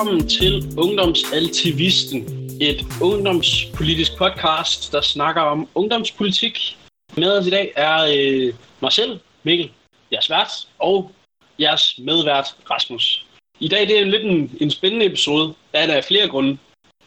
[0.00, 2.18] velkommen til Ungdomsaltivisten,
[2.60, 6.78] et ungdomspolitisk podcast, der snakker om ungdomspolitik.
[7.16, 9.70] Med os i dag er øh, mig selv, Mikkel,
[10.12, 11.12] jeres vært, og
[11.58, 13.26] jeres medvært, Rasmus.
[13.58, 16.58] I dag det er en lidt en, en spændende episode, der er flere grunde.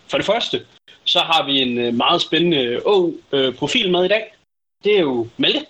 [0.07, 0.65] For det første,
[1.03, 4.35] så har vi en øh, meget spændende O-profil med i dag.
[4.83, 5.65] Det er jo Malte.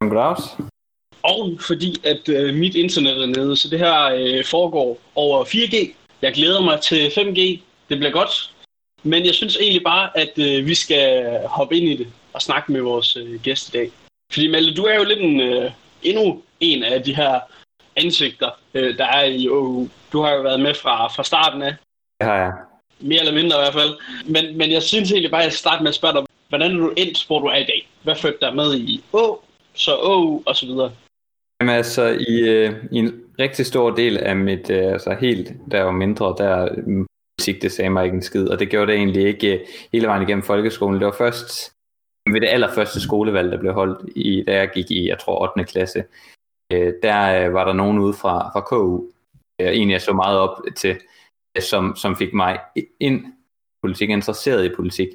[0.00, 0.42] Graus.
[1.22, 6.03] Og fordi at øh, mit internet er nede, så det her øh, foregår over 4G.
[6.24, 7.40] Jeg glæder mig til 5G.
[7.88, 8.54] Det bliver godt.
[9.02, 12.72] Men jeg synes egentlig bare, at øh, vi skal hoppe ind i det og snakke
[12.72, 13.90] med vores øh, gæst i dag.
[14.32, 15.70] Fordi Malte, du er jo lidt en, øh,
[16.02, 17.40] endnu en af de her
[17.96, 19.88] ansigter, øh, der er i OU.
[20.12, 21.74] Du har jo været med fra, fra starten af.
[22.20, 22.52] Det har jeg.
[23.00, 23.94] Mere eller mindre i hvert fald.
[24.24, 26.78] Men, men jeg synes egentlig bare, at jeg starter med at spørge dig, hvordan er
[26.78, 27.88] du endt, hvor du er i dag?
[28.02, 30.92] Hvad førte dig med i Å, så OU og så videre?
[31.60, 35.82] Jamen altså, i, øh, i en rigtig stor del af mit, øh, altså helt, der
[35.82, 37.06] var mindre, der mm,
[37.40, 40.06] musik, det sagde mig ikke en skid, og det gjorde det egentlig ikke øh, hele
[40.06, 41.00] vejen igennem folkeskolen.
[41.00, 41.74] Det var først
[42.30, 45.64] ved det allerførste skolevalg, der blev holdt, i, da jeg gik i, jeg tror, 8.
[45.64, 46.04] klasse.
[46.72, 49.04] Øh, der øh, var der nogen ude fra, fra KU,
[49.60, 50.96] øh, en jeg så meget op til,
[51.56, 52.60] øh, som, som fik mig
[53.00, 53.30] ind i
[53.82, 55.08] politik, interesseret i politik.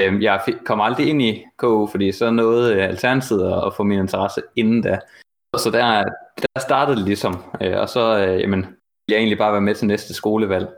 [0.00, 3.82] Øh, jeg fik, kom aldrig ind i KU, fordi så nåede øh, Alternativet at få
[3.82, 4.98] min interesse inden da.
[5.56, 6.04] Så der,
[6.42, 8.66] der startede det ligesom, øh, og så øh, jamen,
[9.08, 10.68] jeg egentlig bare være med til næste skolevalg.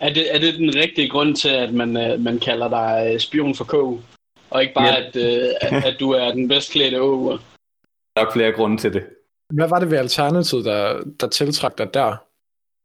[0.00, 3.20] Er det, er det den rigtige grund til, at man, øh, man kalder dig øh,
[3.20, 3.98] spion for KU?
[4.50, 5.06] Og ikke bare, ja.
[5.06, 7.38] at, øh, at, at du er den bedst klædte OU'er?
[8.16, 9.06] Der er nok flere grunde til det.
[9.50, 12.16] Hvad var det ved Alternativet, der, der tiltrak dig der?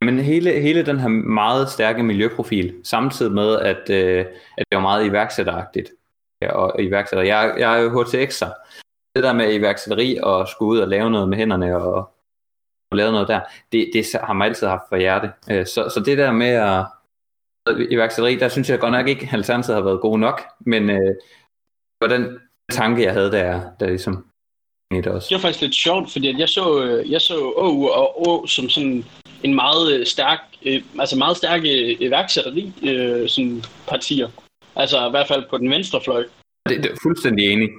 [0.05, 4.25] Men hele, hele den her meget stærke miljøprofil, samtidig med, at, øh,
[4.57, 5.89] at det var meget iværksætteragtigt.
[6.41, 7.23] Ja, og iværksætter.
[7.23, 8.49] Jeg, jeg er jo HTX'er,
[9.17, 11.93] det der med iværksætteri og skulle ud og lave noget med hænderne og,
[12.91, 15.31] og lave noget der, det, det har mig altid haft for hjerte.
[15.51, 16.85] Øh, så, så det der med at
[17.89, 21.07] iværksætteri, der synes jeg godt nok ikke, at Alternativet har været god nok, men øh,
[21.95, 22.39] det var den
[22.71, 24.25] tanke, jeg havde der, der ligesom
[24.91, 25.27] det også.
[25.29, 28.69] Det var faktisk lidt sjovt, fordi jeg så, øh, jeg så OU og O som
[28.69, 29.05] sådan
[29.43, 30.39] en meget stærk,
[30.99, 32.73] altså meget stærke iværksætteri
[33.27, 34.29] sådan partier.
[34.75, 36.23] Altså i hvert fald på den venstre fløj.
[36.69, 37.69] Det, det er fuldstændig enig.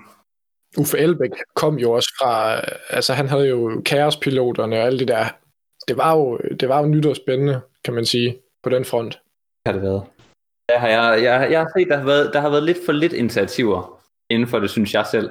[0.78, 5.24] Uffe Elbæk kom jo også fra, altså han havde jo kaospiloterne og alt det der.
[5.88, 9.18] Det var jo, det var jo nyt og spændende, kan man sige, på den front.
[9.66, 10.02] Har det været.
[10.76, 13.12] Har, jeg, jeg, jeg har set, der har, været, der har været lidt for lidt
[13.12, 14.00] initiativer
[14.30, 15.30] inden for det, synes jeg selv.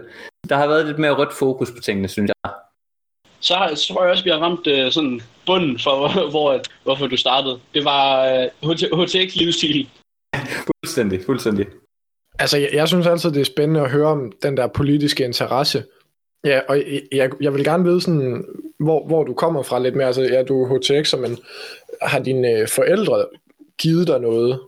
[0.49, 2.51] Der har været lidt mere rødt fokus på tingene, synes jeg.
[3.39, 7.07] Så, så tror jeg også, vi har ramt uh, sådan bunden for, hvor, hvor, hvorfor
[7.07, 7.59] du startede.
[7.73, 9.89] Det var uh, øh, HTX livsstil.
[10.67, 11.67] fuldstændig, fuldstændig.
[12.39, 15.83] Altså, jeg, jeg synes altid, det er spændende at høre om den der politiske interesse.
[16.45, 16.77] Ja, og
[17.11, 18.45] jeg, jeg vil gerne vide, sådan,
[18.79, 20.07] hvor, hvor du kommer fra lidt mere.
[20.07, 21.37] Altså, ja, du er HTX, men
[22.01, 23.25] har dine øh, forældre
[23.81, 24.59] givet dig noget,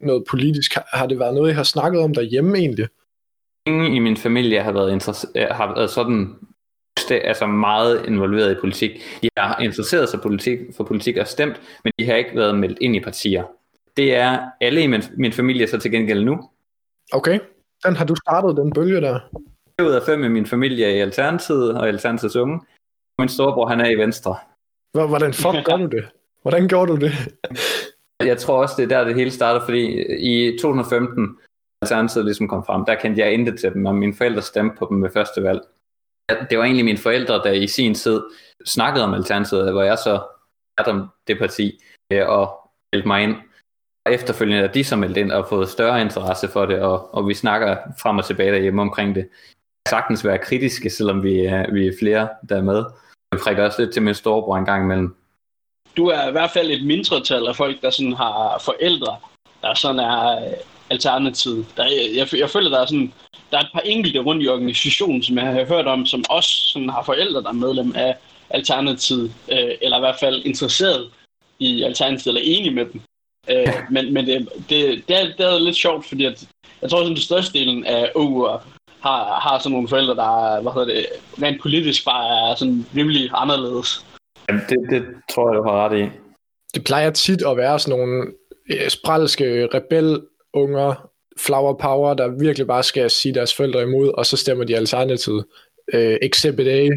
[0.00, 0.74] noget politisk?
[0.74, 2.88] Har, har det været noget, I har snakket om derhjemme egentlig?
[3.66, 6.34] Ingen i min familie har været, interesse- har været sådan
[7.10, 8.90] altså meget involveret i politik.
[9.22, 12.78] De har interesseret sig politik, for politik og stemt, men de har ikke været meldt
[12.80, 13.44] ind i partier.
[13.96, 16.48] Det er alle i min, min familie så til gengæld nu.
[17.12, 17.40] Okay.
[17.84, 19.20] Den har du startet, den bølge der?
[19.82, 22.60] ud af fem i min familie er i Alternativet og Alternativets unge.
[23.18, 24.36] Min storebror, han er i Venstre.
[24.92, 26.08] Hvordan fuck gør du det?
[26.42, 27.12] Hvordan gjorde du det?
[28.20, 29.82] Jeg tror også, det er der, det hele startede, fordi
[30.18, 31.38] i 2015,
[31.82, 34.86] Alternativet ligesom kom frem, der kendte jeg intet til dem, og mine forældre stemte på
[34.90, 35.60] dem ved første valg.
[36.50, 38.20] Det var egentlig mine forældre, der i sin tid
[38.66, 40.22] snakkede om Alternativet, hvor jeg så
[40.78, 41.80] lærte om det parti,
[42.12, 43.36] øh, og hældte mig ind
[44.08, 47.34] efterfølgende er de så meldt ind og fået større interesse for det, og, og vi
[47.34, 49.28] snakker frem og tilbage derhjemme omkring det.
[49.88, 52.84] Sagtens være kritiske, selvom vi er, vi er flere, der er med.
[53.32, 55.14] Jeg prikker også lidt til min storebror en gang imellem.
[55.96, 59.16] Du er i hvert fald et mindretal af folk, der sådan har forældre,
[59.62, 60.52] der sådan er øh,
[60.90, 61.66] alternativet.
[61.76, 61.84] Der,
[62.16, 63.12] jeg, jeg føler, der er sådan,
[63.50, 66.50] der er et par enkelte rundt i organisationen, som jeg har hørt om, som også
[66.50, 68.16] sådan har forældre, der er medlem af
[68.50, 71.10] Alternativet, øh, eller i hvert fald interesseret
[71.58, 73.00] i Alternativet, eller enige med dem.
[73.50, 76.48] Øh, men men det, det, det, er, det er lidt sjovt, fordi at,
[76.82, 78.62] jeg tror, at det største delen af OU'er
[79.00, 81.06] har, har sådan nogle forældre, der hvad hedder det,
[81.42, 84.06] rent politisk bare er sådan rimelig anderledes.
[84.48, 86.10] Jamen, det, det tror jeg, du har ret i.
[86.74, 88.32] Det plejer tit at være sådan nogle
[88.88, 91.08] spralske rebelunger,
[91.38, 95.44] flower power, der virkelig bare skal sige deres forældre imod, og så stemmer de alternativet.
[95.92, 96.88] Øh, Exhibit A,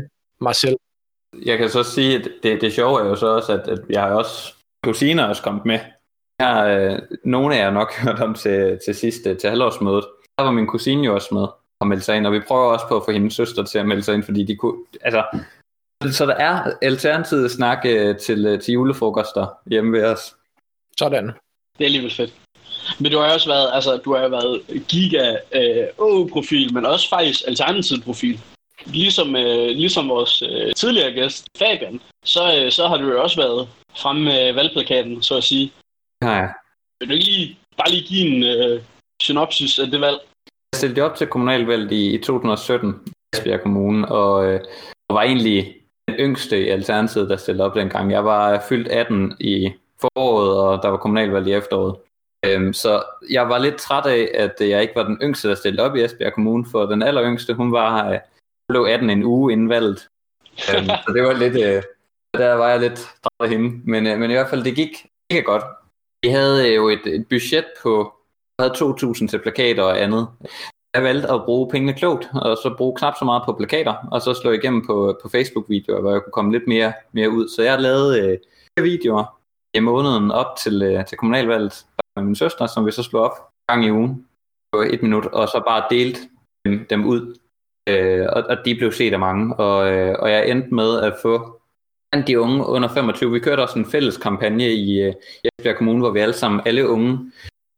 [0.41, 0.77] mig selv.
[1.45, 4.01] Jeg kan så sige, at det, det sjove er jo så også, at, at jeg
[4.01, 5.79] har også kusiner også kommet med
[6.41, 10.05] har øh, nogle af jer nok hørt om til, til sidste, til halvårsmødet.
[10.37, 11.47] Der var min kusine jo også med
[11.81, 13.87] og melde sig ind, og vi prøver også på at få hendes søster til at
[13.87, 15.23] melde sig ind, fordi de kunne, altså,
[16.11, 20.35] så der er alternativet snak øh, til, øh, til julefrokoster hjemme ved os.
[20.99, 21.27] Sådan.
[21.77, 22.33] Det er alligevel fedt.
[22.99, 27.41] Men du har også været, altså, du har været giga øh, profil men også faktisk
[27.47, 28.39] alternativ profil.
[28.85, 33.41] Ligesom, øh, ligesom vores øh, tidligere gæst, Fabian, så, øh, så har du jo også
[33.41, 33.67] været
[33.97, 35.71] fremme med valgplakaten, så at sige.
[36.21, 36.47] Ja, ja.
[36.99, 38.83] Vil du lige, bare lige give en øh,
[39.21, 40.19] synopsis af det valg?
[40.73, 44.59] Jeg stillede op til kommunalvalget i, i 2017 i Esbjerg Kommune, og, øh,
[45.09, 45.75] og var egentlig
[46.07, 48.11] den yngste i Alternativet, der stillede op dengang.
[48.11, 49.71] Jeg var fyldt 18 i
[50.01, 51.95] foråret, og der var kommunalvalg i efteråret.
[52.45, 55.83] Øhm, så jeg var lidt træt af, at jeg ikke var den yngste, der stillede
[55.83, 58.19] op i Esbjerg Kommune, for den aller yngste, hun var, øh,
[58.69, 60.07] blev 18 en uge inden valget.
[60.75, 61.83] øhm, så det var lidt, øh,
[62.33, 63.81] der var jeg lidt træt af hende.
[63.85, 65.63] Men, øh, men i hvert fald, det gik ikke godt.
[66.23, 68.13] Vi havde øh, jo et, et budget på
[68.59, 70.27] havde 2.000 til plakater og andet.
[70.95, 74.21] Jeg valgte at bruge pengene klogt, og så bruge knap så meget på plakater, og
[74.21, 77.47] så slå igennem på, på Facebook-videoer, hvor jeg kunne komme lidt mere, mere ud.
[77.47, 78.39] Så jeg lavede
[78.77, 79.39] øh, videoer
[79.73, 81.85] i måneden op til, øh, til kommunalvalget
[82.15, 83.37] med min søster, som vi så slog op
[83.67, 84.27] gang i ugen
[84.73, 86.17] på et minut, og så bare delt
[86.65, 87.35] dem, dem ud.
[87.89, 91.13] Øh, og, og de blev set af mange, og, øh, og jeg endte med at
[91.21, 91.60] få
[92.27, 93.31] de unge under 25.
[93.31, 95.13] Vi kørte også en fælles kampagne i øh,
[95.43, 97.31] Esbjerg Kommune, hvor vi alle sammen, alle unge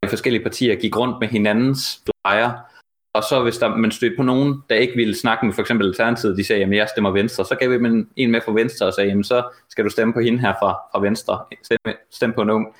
[0.03, 2.51] i forskellige partier, gik rundt med hinandens plejer.
[3.15, 5.87] Og så hvis der, man stødte på nogen, der ikke ville snakke med for eksempel
[5.87, 8.85] Alternativet, de sagde, at jeg stemmer Venstre, så gav vi dem en med fra Venstre
[8.85, 11.77] og sagde, jamen så skal du stemme på hende her fra, fra Venstre, stem,
[12.11, 12.75] stem på en ung.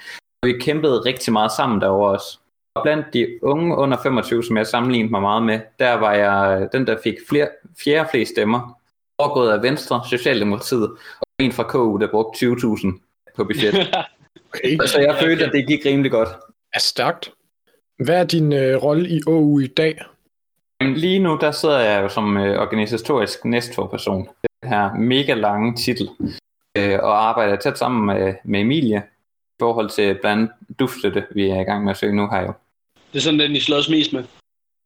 [0.46, 2.40] Vi kæmpede rigtig meget sammen derover også.
[2.76, 6.62] Og blandt de unge under 25, som jeg sammenlignede mig meget med, der var jeg
[6.62, 7.48] øh, den, der fik flere,
[7.84, 8.80] fjerde flest stemmer,
[9.18, 10.90] overgået af Venstre, Socialdemokratiet,
[11.20, 13.74] og en fra KU, der brugte 20.000 på budget.
[14.50, 14.78] okay.
[14.86, 16.30] Så jeg følte, at det gik rimelig godt.
[16.74, 17.32] Er stærkt.
[18.00, 20.02] Hvad er din øh, rolle i OU i dag?
[20.82, 24.28] Lige nu, der sidder jeg jo som øh, organisatorisk næstforperson.
[24.42, 26.10] Det her mega lange titel.
[26.78, 29.04] Øh, og arbejder tæt sammen med, med Emilie
[29.42, 32.42] i forhold til blandt andet duftstøtte, vi er i gang med at søge nu her
[32.42, 32.54] jo.
[33.14, 34.24] Det er sådan den, I slås mest med?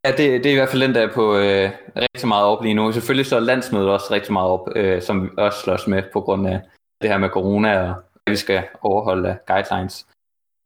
[0.06, 2.64] Ja, det, det er i hvert fald den, der er på øh, rigtig meget op
[2.64, 2.92] lige nu.
[2.92, 6.22] Selvfølgelig så er landsmødet også rigtig meget op, øh, som vi også slås med på
[6.22, 6.62] grund af
[7.02, 7.96] det her med corona, og
[8.26, 10.08] at vi skal overholde guidelines.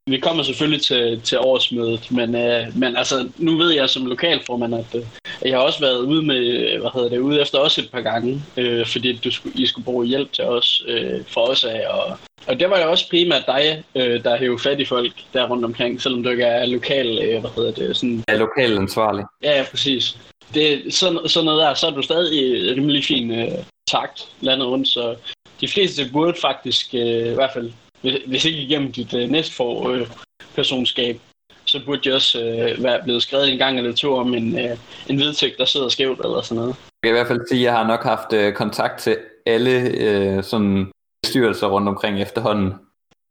[0.09, 4.75] Vi kommer selvfølgelig til, til årsmødet, men, øh, men altså, nu ved jeg som lokalformand,
[4.75, 5.01] at, øh,
[5.41, 8.41] jeg har også været ude med, hvad hedder det, ude efter os et par gange,
[8.57, 12.17] øh, fordi du skulle, I skulle bruge hjælp til os, øh, for os af, og,
[12.47, 15.65] og det var jo også primært dig, øh, der hævde fat i folk der rundt
[15.65, 18.23] omkring, selvom du ikke er lokal, øh, hvad hedder det, sådan...
[18.29, 19.25] Ja, lokal ansvarlig.
[19.43, 20.17] Ja, ja, præcis.
[20.53, 23.51] Det, sådan, sådan noget der, så er du stadig rimelig fin øh,
[23.87, 25.15] takt landet rundt, så
[25.61, 27.71] de fleste burde faktisk, øh, i hvert fald
[28.01, 30.07] hvis ikke igennem dit øh, næstfor øh,
[30.55, 31.19] personskab,
[31.65, 34.77] så burde de også øh, være blevet skrevet en gang eller to om en, øh,
[35.09, 36.75] en vedtægt, der sidder skævt eller sådan noget.
[37.03, 39.71] Jeg kan i hvert fald sige, at jeg har nok haft øh, kontakt til alle
[39.79, 40.91] øh, sådan
[41.23, 42.73] bestyrelser rundt omkring efterhånden.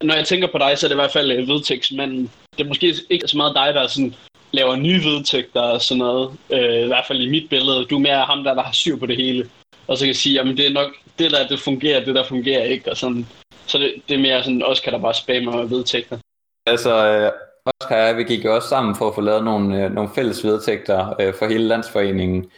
[0.03, 2.31] Når jeg tænker på dig, så er det i hvert fald øh, vedtægtsmanden.
[2.57, 4.15] Det er måske ikke så meget dig, der sådan,
[4.51, 6.31] laver nye vedtægter og sådan noget.
[6.51, 7.85] Øh, I hvert fald i mit billede.
[7.85, 9.49] Du er mere ham, der, der har syr på det hele.
[9.87, 12.23] Og så kan jeg sige, at det er nok det der, det fungerer, det der
[12.23, 12.91] fungerer ikke.
[12.91, 13.27] Og sådan,
[13.71, 16.17] så det, det er mere sådan, Oscar, der bare spammer med vedtægter.
[16.65, 17.31] Altså, øh,
[17.65, 20.09] Oscar og jeg, vi gik jo også sammen for at få lavet nogle, øh, nogle
[20.15, 22.51] fælles vedtægter øh, for hele landsforeningen,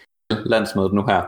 [0.46, 1.22] landsmødet nu her.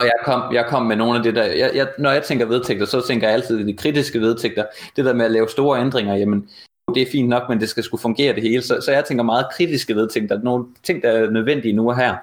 [0.00, 2.46] Og jeg kom, jeg kom med nogle af det der, jeg, jeg, når jeg tænker
[2.46, 4.64] vedtægter, så tænker jeg altid de kritiske vedtægter.
[4.96, 6.48] Det der med at lave store ændringer, jamen,
[6.94, 8.62] det er fint nok, men det skal skulle fungere det hele.
[8.62, 12.16] Så, så jeg tænker meget kritiske vedtægter, nogle ting, der er nødvendige nu og her.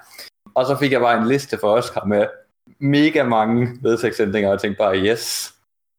[0.54, 2.26] Og så fik jeg bare en liste for Oscar med
[2.78, 5.55] mega mange vedtægtsændringer, og jeg tænkte bare, yes,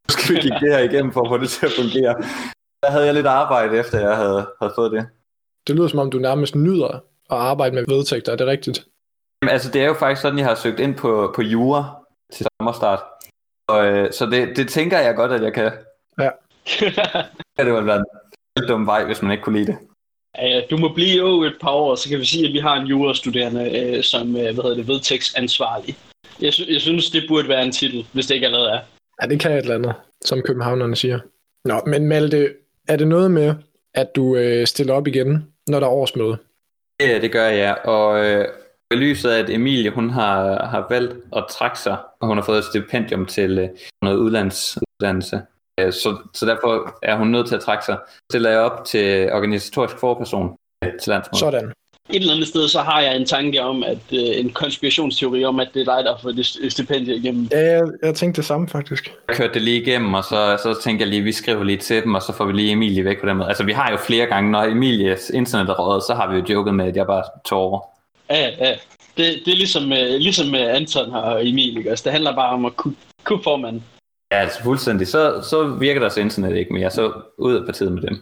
[0.09, 2.13] skal vi kigge det her igennem for at få det til at fungere.
[2.83, 5.07] Der havde jeg lidt arbejde efter, jeg havde, havde fået det.
[5.67, 6.87] Det lyder som om, du nærmest nyder
[7.31, 8.85] at arbejde med vedtægter, er det rigtigt?
[9.41, 12.47] Jamen, altså, det er jo faktisk sådan, jeg har søgt ind på, på jura til
[12.59, 12.99] sommerstart.
[13.67, 15.71] Og, øh, så det, det tænker jeg godt, at jeg kan.
[16.19, 16.29] Ja.
[17.57, 18.03] ja det var være
[18.57, 19.77] en dum vej, hvis man ikke kunne lide det.
[20.37, 22.75] Ja, du må blive jo et par år, så kan vi sige, at vi har
[22.75, 25.97] en jurastuderende øh, som øh, hvad hedder det, vedtægtsansvarlig.
[26.41, 28.79] Jeg, sy- jeg synes, det burde være en titel, hvis det ikke allerede er.
[29.21, 29.93] Ja, det kan et eller andet,
[30.25, 31.19] som københavnerne siger.
[31.65, 32.53] Nå, men Malte,
[32.87, 33.55] er det noget med,
[33.93, 36.37] at du øh, stiller op igen, når der er årsmøde?
[36.99, 38.45] Ja, det gør jeg, og øh,
[38.91, 42.43] i lyset af, at Emilie hun har, har valgt at trække sig, og hun har
[42.43, 43.69] fået et stipendium til øh,
[44.01, 45.41] noget udlandsuddannelse,
[45.79, 47.97] øh, så, så derfor er hun nødt til at trække sig.
[48.31, 51.39] Stiller jeg op til organisatorisk forperson øh, til landsmødet.
[51.39, 51.73] Sådan
[52.09, 55.59] et eller andet sted, så har jeg en tanke om, at øh, en konspirationsteori om,
[55.59, 57.47] at det er dig, der har fået det stipendie igennem.
[57.51, 59.13] Ja, jeg, jeg tænkte det samme faktisk.
[59.27, 61.77] Jeg kørte det lige igennem, og så, så tænkte jeg lige, at vi skriver lige
[61.77, 63.49] til dem, og så får vi lige Emilie væk på den måde.
[63.49, 66.45] Altså, vi har jo flere gange, når Emilies internet er røget, så har vi jo
[66.49, 67.79] joket med, at jeg bare tog over.
[68.29, 68.75] Ja, ja.
[69.17, 71.89] Det, det er ligesom, uh, ligesom med Anton og Emilie, ikke?
[71.89, 73.83] Altså, det handler bare om at kunne, kunne formanden.
[74.31, 75.07] Ja, altså fuldstændig.
[75.07, 78.21] Så, så virker deres internet ikke mere, så ud af partiet med dem.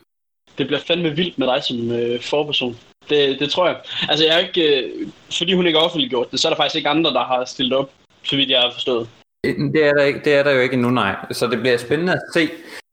[0.57, 2.77] det bliver fandme vildt med dig som øh, forperson.
[3.09, 3.75] Det, det tror jeg.
[4.09, 6.75] Altså, jeg er ikke, øh, fordi hun ikke har offentliggjort det, så er der faktisk
[6.75, 7.91] ikke andre, der har stillet op,
[8.23, 9.09] så vidt jeg har forstået.
[9.43, 11.15] Det er der, ikke, det er der jo ikke endnu, nej.
[11.31, 12.49] Så det bliver spændende at se.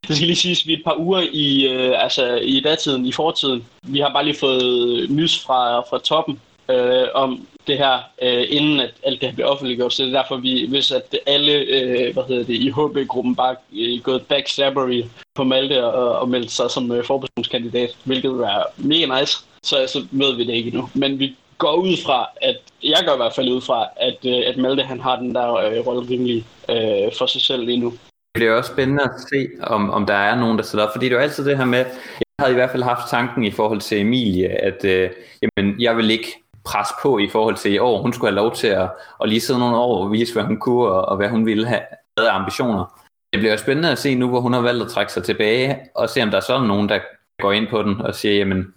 [0.08, 3.12] Det skal lige siges, vi er et par uger i, øh, altså, i datiden, i
[3.12, 3.64] fortiden.
[3.82, 6.40] Vi har bare lige fået nys fra, fra toppen
[6.70, 9.92] øh, om det her, øh, inden at alt det her bliver offentliggjort.
[9.92, 13.56] Så det er derfor, vi, hvis at alle øh, hvad hedder det, i HB-gruppen bare
[13.78, 15.02] øh, gået backstabbery
[15.34, 20.06] på Malte og, og meldt sig som øh, forpersonskandidat, hvilket er mega nice, så, så
[20.10, 20.88] ved vi det ikke endnu.
[20.94, 24.42] Men vi går ud fra, at jeg går i hvert fald ud fra, at, øh,
[24.46, 27.90] at Malte han har den der øh, rolle rimelig øh, for sig selv lige nu.
[27.90, 30.92] Det bliver også spændende at se, om, om der er nogen, der sætter op.
[30.92, 33.44] Fordi det er jo altid det her med, jeg havde i hvert fald haft tanken
[33.44, 35.10] i forhold til Emilie, at øh,
[35.42, 36.28] jamen, jeg vil ikke
[36.64, 38.02] pres på i forhold til i år.
[38.02, 38.90] Hun skulle have lov til at,
[39.22, 41.66] at lige sidde nogle år og vise, hvad hun kunne og, og hvad hun ville
[41.66, 41.80] have
[42.16, 43.02] af ambitioner.
[43.32, 46.08] Det bliver spændende at se nu, hvor hun har valgt at trække sig tilbage, og
[46.08, 46.98] se om der er sådan nogen, der
[47.42, 48.74] går ind på den og siger, jamen,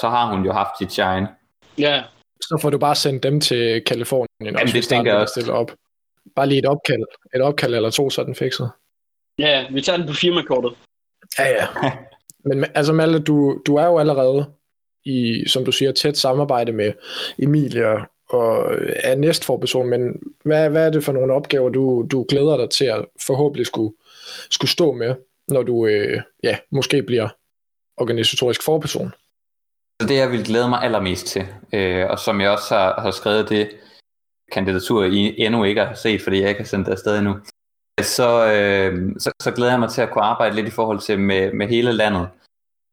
[0.00, 1.28] så har hun jo haft sit shine.
[1.78, 2.02] Ja.
[2.40, 5.32] Så får du bare sendt dem til Kalifornien, Jamen, også, det tænker jeg også.
[5.32, 5.72] Stille op.
[6.36, 7.02] Bare lige et opkald,
[7.34, 8.70] et opkald eller to, så er den fikset.
[9.38, 10.72] Ja, vi tager den på firmakortet.
[11.38, 11.66] Ja, ja.
[12.44, 14.46] Men altså Malte, du, du er jo allerede
[15.04, 16.92] i, som du siger, tæt samarbejde med
[17.38, 22.56] Emilia og er næstforperson, men hvad, hvad er det for nogle opgaver, du, du glæder
[22.56, 23.94] dig til at forhåbentlig skulle,
[24.50, 25.14] skulle stå med,
[25.48, 27.28] når du øh, ja, måske bliver
[27.96, 29.12] organisatorisk forperson?
[30.00, 33.48] Det jeg vil glæde mig allermest til, øh, og som jeg også har, har skrevet
[33.48, 33.70] det
[34.52, 37.34] kandidatur, I endnu ikke har set, fordi jeg ikke har sendt det afsted endnu,
[38.00, 41.20] så, øh, så, så glæder jeg mig til at kunne arbejde lidt i forhold til
[41.20, 42.28] med, med hele landet.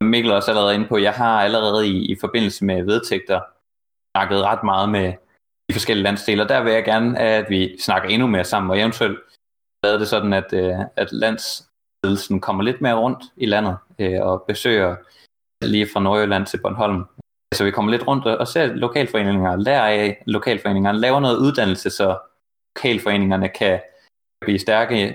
[0.03, 3.41] Mikkel er også allerede inde på, jeg har allerede i, i forbindelse med vedtægter
[4.15, 5.13] snakket ret meget med
[5.69, 8.79] de forskellige landsdele, og der vil jeg gerne, at vi snakker endnu mere sammen, og
[8.79, 9.19] eventuelt
[9.83, 14.43] lade det sådan, at, øh, at landsledelsen kommer lidt mere rundt i landet øh, og
[14.47, 14.95] besøger
[15.61, 17.03] lige fra Nordjylland til Bornholm.
[17.53, 22.17] Så vi kommer lidt rundt og ser lokalforeninger, lærer af lokalforeningerne, laver noget uddannelse, så
[22.75, 23.79] lokalforeningerne kan
[24.41, 25.13] blive stærke i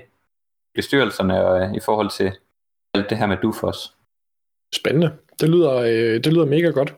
[0.74, 2.32] bestyrelserne og øh, i forhold til
[2.94, 3.94] alt det her med DUFOS.
[4.74, 5.12] Spændende.
[5.40, 6.94] Det lyder, øh, det lyder mega godt.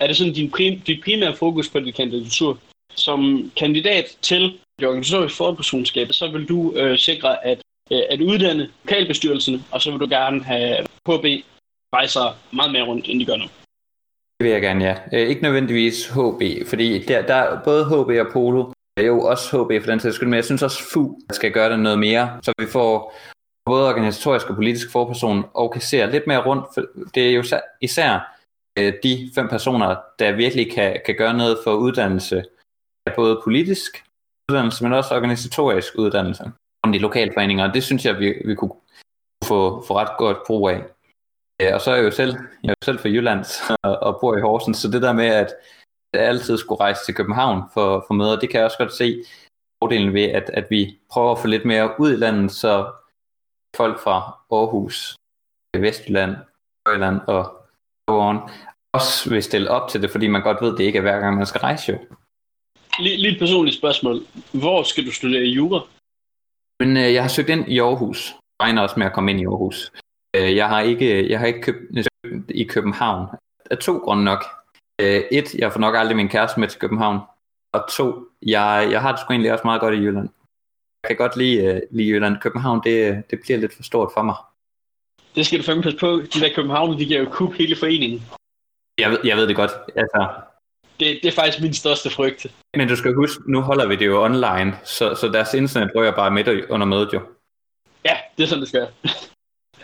[0.00, 2.58] Er det sådan din, prim, dit primære fokus på dit kandidatur?
[2.94, 7.58] Som kandidat til det organisatoriske forpersonskab, så vil du øh, sikre at,
[7.92, 11.44] øh, at uddanne lokalbestyrelserne, og så vil du gerne have HB
[11.94, 13.44] rejser meget mere rundt, end de gør nu.
[14.38, 14.94] Det vil jeg gerne, ja.
[15.12, 19.62] Øh, ikke nødvendigvis HB, fordi der, der er både HB og Polo, er jo også
[19.64, 22.40] HB for den sags skyld, men jeg synes også FU skal gøre det noget mere,
[22.42, 23.14] så vi får
[23.66, 26.64] både organisatorisk og politisk forperson og kan se lidt mere rundt.
[26.74, 26.82] For
[27.14, 27.44] det er jo
[27.80, 28.36] især
[28.78, 32.44] øh, de fem personer, der virkelig kan, kan gøre noget for uddannelse,
[33.16, 34.04] både politisk
[34.50, 36.44] uddannelse, men også organisatorisk uddannelse
[36.82, 37.72] om de lokale foreninger.
[37.72, 38.72] Det synes jeg, vi, vi kunne
[39.44, 40.82] få, få ret godt brug af.
[41.60, 43.44] Øh, og så er jeg jo selv, jeg er jo selv fra Jylland
[43.88, 45.54] og, og bor i Horsens, så det der med, at
[46.12, 49.24] jeg altid skulle rejse til København for, for møder, det kan jeg også godt se
[49.82, 52.92] fordelen ved, at, at vi prøver at få lidt mere ud i landet, så
[53.76, 54.16] folk fra
[54.50, 55.16] Aarhus,
[55.76, 56.36] Vestjylland,
[56.88, 57.42] Jylland og
[58.06, 58.38] Borgen
[58.92, 61.20] også vil stille op til det, fordi man godt ved, at det ikke er hver
[61.20, 61.98] gang, man skal rejse jo.
[62.98, 64.16] Lige, lige et personligt spørgsmål.
[64.52, 65.80] Hvor skal du studere jura?
[66.80, 68.28] Men øh, jeg har søgt ind i Aarhus.
[68.28, 69.92] Jeg regner også med at komme ind i Aarhus.
[70.36, 72.08] Øh, jeg har ikke, jeg har ikke købt
[72.48, 73.28] i København.
[73.70, 74.44] Af to grunde nok.
[75.00, 77.18] Øh, et, jeg får nok aldrig min kæreste med til København.
[77.72, 80.28] Og to, jeg, jeg har det sgu egentlig også meget godt i Jylland.
[81.02, 82.40] Jeg kan godt lide, uh, lide Jylland.
[82.40, 84.34] København, det, det bliver lidt for stort for mig.
[85.34, 86.06] Det skal du fandme passe på.
[86.06, 88.22] De der København, de giver jo kub hele foreningen.
[88.98, 89.70] Jeg ved, jeg ved det godt.
[89.96, 90.28] Altså,
[91.00, 92.46] det, det er faktisk min største frygt.
[92.76, 96.16] Men du skal huske, nu holder vi det jo online, så, så deres internet rører
[96.16, 97.20] bare midt under mødet jo.
[98.04, 98.88] Ja, det er sådan, det skal.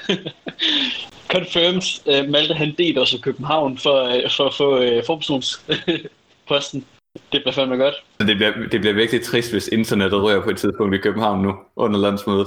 [1.34, 1.82] Confirmed.
[2.06, 6.86] Uh, Malte han delte også København for, uh, for at få uh, forpersonsposten.
[7.32, 7.94] Det bliver fandme godt.
[8.18, 11.54] Det bliver, det bliver virkelig trist, hvis internettet rører på et tidspunkt i København nu,
[11.76, 12.46] under landsmødet.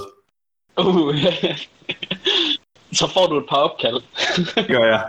[0.78, 1.16] Uh,
[2.98, 4.00] så får du et par opkald.
[4.68, 5.04] Gør jeg.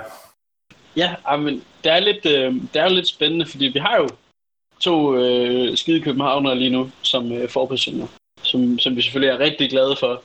[0.96, 4.10] Ja, men det er lidt, øh, det er lidt spændende, fordi vi har jo
[4.80, 8.08] to øh, skide københavnere lige nu som øh, forpersoner,
[8.44, 10.24] som, som vi selvfølgelig er rigtig glade for.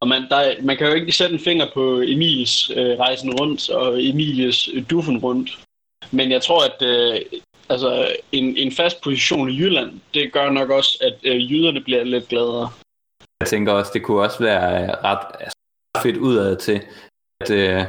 [0.00, 3.70] Og man, der, man kan jo ikke sætte en finger på Emils øh, rejsen rundt
[3.70, 5.58] og Emilies øh, duffen rundt.
[6.10, 7.20] Men jeg tror, at øh,
[7.68, 12.04] altså, en, en fast position i Jylland, det gør nok også, at øh, jyderne bliver
[12.04, 12.70] lidt gladere.
[13.40, 15.56] Jeg tænker også, det kunne også være ret altså,
[16.02, 16.80] fedt udad til,
[17.40, 17.84] at øh,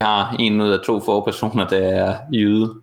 [0.00, 2.74] vi har en ud af to forpersoner, der er jyde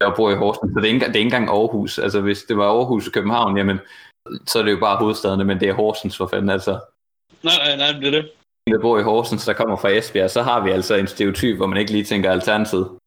[0.00, 0.72] og bor i Horsens.
[0.74, 1.98] Så det er, ikke, det er ikke engang Aarhus.
[1.98, 3.78] Altså hvis det var Aarhus og København, jamen,
[4.46, 6.80] så er det jo bare hovedstaden, men det er Horsens for fanden altså.
[7.42, 8.30] Nej, nej, nej, det er det.
[8.66, 11.66] der bor i Horsens, der kommer fra Esbjerg, så har vi altså en stereotyp, hvor
[11.66, 12.78] man ikke lige tænker alternativ.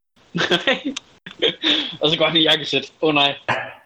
[2.02, 2.92] og så går han i jakkesæt.
[3.02, 3.36] Åh oh, nej.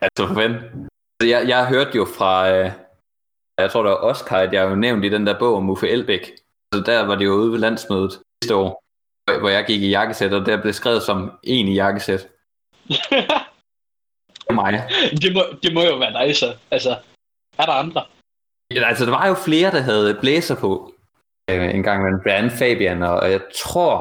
[0.02, 0.90] Altså for fanden.
[1.20, 2.72] Altså, jeg, jeg hørte jo fra, øh,
[3.60, 5.90] jeg tror det var Oscar, at jeg jo nævnt i den der bog om Uffe
[5.90, 6.32] Elbæk.
[6.74, 8.84] Så der var det jo ude ved landsmødet sidste år,
[9.40, 12.28] hvor jeg gik i jakkesæt, og der blev skrevet som en i jakkesæt.
[14.52, 14.90] mig.
[15.22, 16.56] Det må, det må jo være dig så.
[16.72, 16.98] Altså,
[17.58, 18.06] er der andre?
[18.76, 20.94] Ja, altså, der var jo flere, der havde blæser på
[21.50, 23.94] øh, en gang med blandt Fabian, og jeg tror,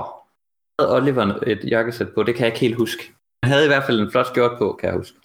[0.79, 3.03] havde Oliver et jakkesæt på, det kan jeg ikke helt huske.
[3.45, 5.17] Han havde i hvert fald en flot skjort på, kan jeg huske.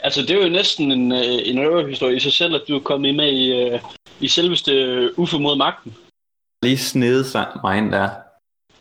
[0.00, 2.80] Altså, det er jo næsten en, øh, en øverhistorie i sig selv, at du er
[2.80, 3.80] kommet med i, øh,
[4.20, 4.72] i selveste
[5.16, 5.96] mod magten.
[6.62, 8.10] Lige snede sig mig ind der.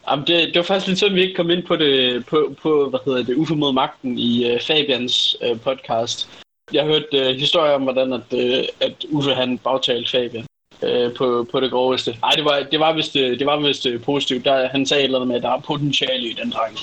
[0.10, 2.90] Jamen, det, det var faktisk lidt sådan, vi ikke kom ind på det, på, på
[2.90, 6.43] hvad hedder det, mod magten i uh, Fabians uh, podcast.
[6.72, 10.46] Jeg har hørt uh, historier om, hvordan at, uh, at Uffe han bagtalte Fabian
[10.84, 12.18] uh, på, på det groveste.
[12.22, 14.46] Nej, det var, det var vist, det var vist positivt.
[14.46, 16.78] Der, han sagde et eller andet med, at der er potentiale i den dreng.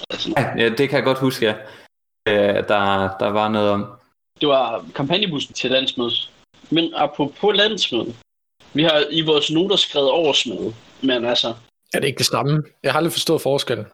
[0.59, 1.55] Ja, det kan jeg godt huske, ja.
[2.31, 3.87] Uh, der, der var noget om.
[4.41, 6.31] Det var kampagnebussen til landsmødet.
[6.71, 8.17] Men apropos landsmødet.
[8.75, 10.75] Vi har i vores noter skrevet årsmøde.
[11.03, 11.55] Men altså,
[11.95, 12.63] er det ikke det samme?
[12.83, 13.87] Jeg har aldrig forstået forskellen.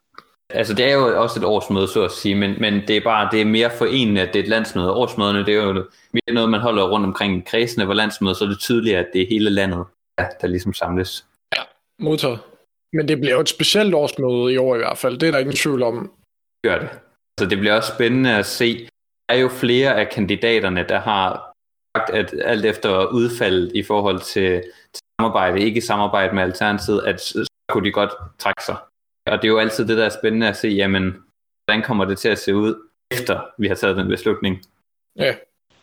[0.50, 3.28] Altså, det er jo også et årsmøde, så at sige, men, men det er bare
[3.32, 4.92] det er mere forenende, at det er et landsmøde.
[4.92, 5.72] Årsmøderne, det er jo
[6.12, 9.06] mere noget, man holder rundt omkring i kredsene, hvor landsmødet, så er det tydeligt, at
[9.12, 9.84] det er hele landet,
[10.18, 11.26] ja, der ligesom samles.
[11.56, 11.62] Ja,
[11.98, 12.38] modtaget.
[12.92, 15.18] Men det bliver jo et specielt årsmøde i år i hvert fald.
[15.18, 16.12] Det er der ingen tvivl om.
[16.66, 16.88] Gør det.
[17.40, 18.88] Så det bliver også spændende at se.
[19.28, 21.52] Der er jo flere af kandidaterne, der har
[21.96, 24.62] sagt, at alt efter udfaldet i forhold til,
[24.94, 27.32] til samarbejde, ikke samarbejde med Alternativet, at
[27.68, 28.76] kunne de godt trække sig.
[29.26, 31.14] Og det er jo altid det, der er spændende at se, jamen,
[31.64, 32.74] hvordan kommer det til at se ud,
[33.10, 34.62] efter vi har taget den beslutning.
[35.18, 35.34] Ja.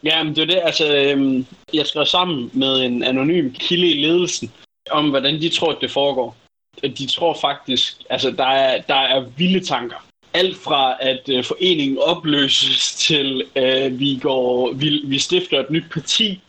[0.04, 0.60] Ja, men det er det.
[0.64, 4.52] Altså, øhm, jeg skrev sammen med en anonym kilde i ledelsen,
[4.92, 6.36] om hvordan de tror, at det foregår.
[6.82, 10.06] De tror faktisk, altså der er, der er vilde tanker.
[10.34, 15.86] Alt fra at øh, foreningen opløses til, øh, vi, går, vi, vi stifter et nyt
[15.91, 16.41] parti,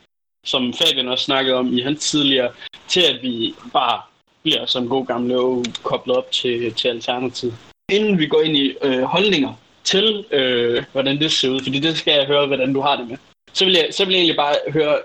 [0.44, 2.52] som Fabian også snakkede om i hans tidligere,
[2.88, 4.00] til at vi bare
[4.44, 7.52] bliver som god gamle år koblet op til, til Alternativ.
[7.92, 9.52] Inden vi går ind i øh, holdninger
[9.84, 13.08] til, øh, hvordan det ser ud, fordi det skal jeg høre, hvordan du har det
[13.08, 13.16] med,
[13.52, 14.98] så vil jeg, så vil jeg egentlig bare høre,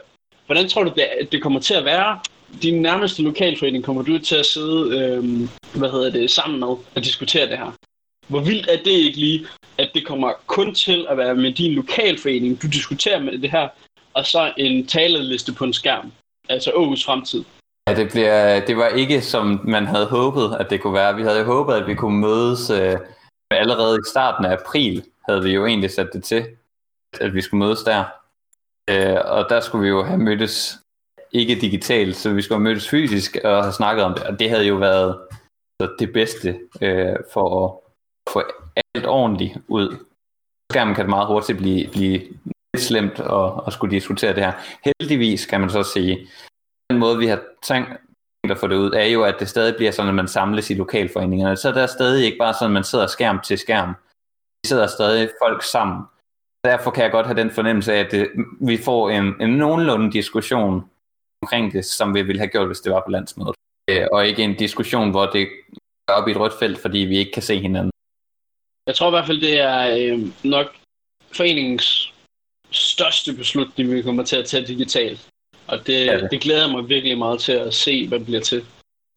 [0.46, 2.20] hvordan tror du, det, det kommer til at være?
[2.62, 5.50] Din nærmeste lokalforening kommer du til at sidde øh,
[5.80, 7.72] hvad hedder det, sammen med og diskutere det her.
[8.28, 9.46] Hvor vildt er det ikke lige,
[9.78, 13.68] at det kommer kun til at være med din lokalforening, du diskuterer med det her,
[14.14, 16.12] og så en taleliste på en skærm,
[16.50, 17.44] altså Aarhus Fremtid.
[17.90, 21.16] Ja, det, bliver, det var ikke, som man havde håbet, at det kunne være.
[21.16, 22.98] Vi havde jo håbet, at vi kunne mødes øh,
[23.52, 26.48] allerede i starten af april, havde vi jo egentlig sat det til,
[27.22, 28.04] at vi skulle mødes der.
[28.90, 30.80] Øh, og der skulle vi jo have mødtes
[31.32, 34.24] ikke digitalt, så vi skulle have mødtes fysisk og have snakket om det.
[34.24, 35.20] Og det havde jo været
[36.00, 37.72] det bedste øh, for at
[38.34, 38.44] få
[38.96, 40.06] alt ordentligt ud.
[40.72, 42.20] Skærmen kan det meget hurtigt blive, blive
[42.74, 44.54] lidt slemt at, at skulle diskutere det her.
[44.86, 46.28] Heldigvis kan man så sige,
[46.90, 47.90] den måde, vi har tænkt
[48.44, 50.74] at få det ud, er jo, at det stadig bliver sådan, at man samles i
[50.74, 51.56] lokalforeningerne.
[51.56, 53.90] Så der er stadig ikke bare sådan, at man sidder skærm til skærm.
[54.64, 56.04] Vi sidder stadig folk sammen.
[56.66, 58.30] Derfor kan jeg godt have den fornemmelse af, at det,
[58.62, 60.90] vi får en, en nogenlunde diskussion
[61.42, 63.56] omkring det, som vi ville have gjort, hvis det var på landsmødet.
[63.90, 65.48] Øh, og ikke en diskussion, hvor det
[66.08, 67.92] er op i et rødt felt, fordi vi ikke kan se hinanden.
[68.88, 70.68] Jeg tror i hvert fald, det er øh, nok
[71.32, 72.14] foreningens
[72.72, 75.29] største beslutning, vi kommer til at tage digitalt.
[75.70, 76.32] Og det, ja, det.
[76.32, 78.66] det glæder mig virkelig meget til at se, hvad det bliver til.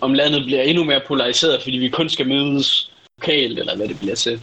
[0.03, 3.99] Om landet bliver endnu mere polariseret, fordi vi kun skal mødes lokalt, eller hvad det
[3.99, 4.41] bliver til.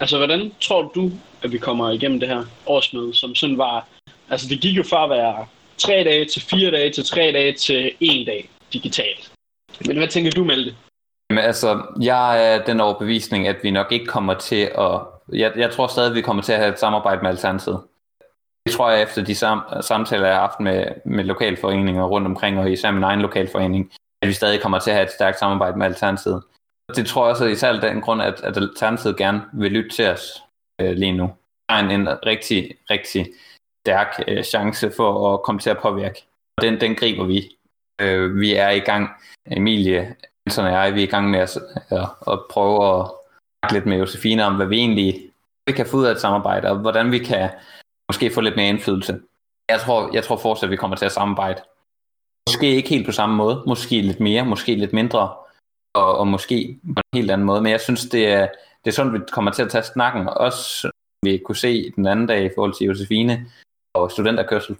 [0.00, 1.10] Altså, hvordan tror du,
[1.42, 3.88] at vi kommer igennem det her årsmøde, som sådan var...
[4.30, 5.46] Altså, det gik jo fra at være
[5.78, 9.32] tre dage til fire dage til tre dage til en dag digitalt.
[9.86, 10.74] Men hvad tænker du, Malte?
[11.30, 15.00] Jamen, altså, jeg er den overbevisning, at vi nok ikke kommer til at...
[15.32, 17.80] Jeg, jeg tror stadig, at vi kommer til at have et samarbejde med Alternativet.
[18.66, 22.58] Det tror jeg efter de sam- samtaler, jeg har haft med, med lokalforeninger rundt omkring,
[22.58, 25.78] og især min egen lokalforening, at vi stadig kommer til at have et stærkt samarbejde
[25.78, 26.42] med Alternativet.
[26.96, 30.42] Det tror jeg også især den grund, at, at Alternativet gerne vil lytte til os
[30.80, 31.32] øh, lige nu.
[31.68, 33.26] Der er en, en rigtig, rigtig
[33.86, 36.24] stærk øh, chance for at komme til at påvirke.
[36.60, 37.56] Den, den griber vi.
[38.00, 39.10] Øh, vi er i gang,
[39.46, 41.56] Emilie, Anton og jeg, vi er i gang med at,
[41.90, 43.06] at, at prøve at
[43.58, 45.30] snakke lidt med Josefine om, hvad vi egentlig
[45.66, 47.50] vi kan få ud af et samarbejde, og hvordan vi kan
[48.12, 49.20] måske få lidt mere indflydelse.
[49.68, 51.62] Jeg tror, jeg tror fortsat, at vi kommer til at samarbejde.
[52.48, 55.34] Måske ikke helt på samme måde, måske lidt mere, måske lidt mindre,
[55.94, 58.48] og, og måske på en helt anden måde, men jeg synes, det er,
[58.84, 60.90] det er sådan, vi kommer til at tage snakken, også
[61.22, 63.46] vi kunne se den anden dag i forhold til Josefine
[63.94, 64.76] og studenterkørsel,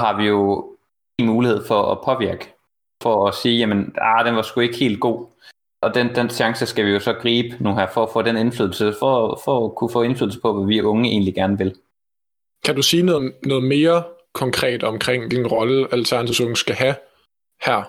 [0.00, 0.72] har vi jo
[1.18, 2.54] en mulighed for at påvirke
[3.02, 5.26] for at sige, jamen, ah, den var sgu ikke helt god.
[5.82, 8.36] Og den, den chance skal vi jo så gribe nu her, for at få den
[8.36, 11.74] indflydelse, for, for at kunne få indflydelse på, hvad vi unge egentlig gerne vil.
[12.64, 16.94] Kan du sige noget, noget mere konkret omkring, hvilken rolle Alternativets Unge skal have
[17.62, 17.82] her,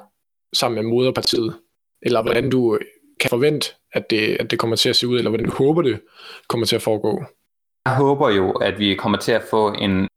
[0.54, 1.60] sammen med moderpartiet?
[2.02, 2.80] Eller hvordan du
[3.20, 5.82] kan forvente, at det, at det kommer til at se ud, eller hvordan du håber,
[5.82, 6.02] det
[6.48, 7.24] kommer til at foregå?
[7.86, 10.08] Jeg håber jo, at vi kommer til at få en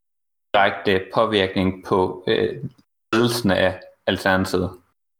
[0.54, 2.64] direkte påvirkning på øh,
[3.12, 4.70] ledelsen af Alternativet.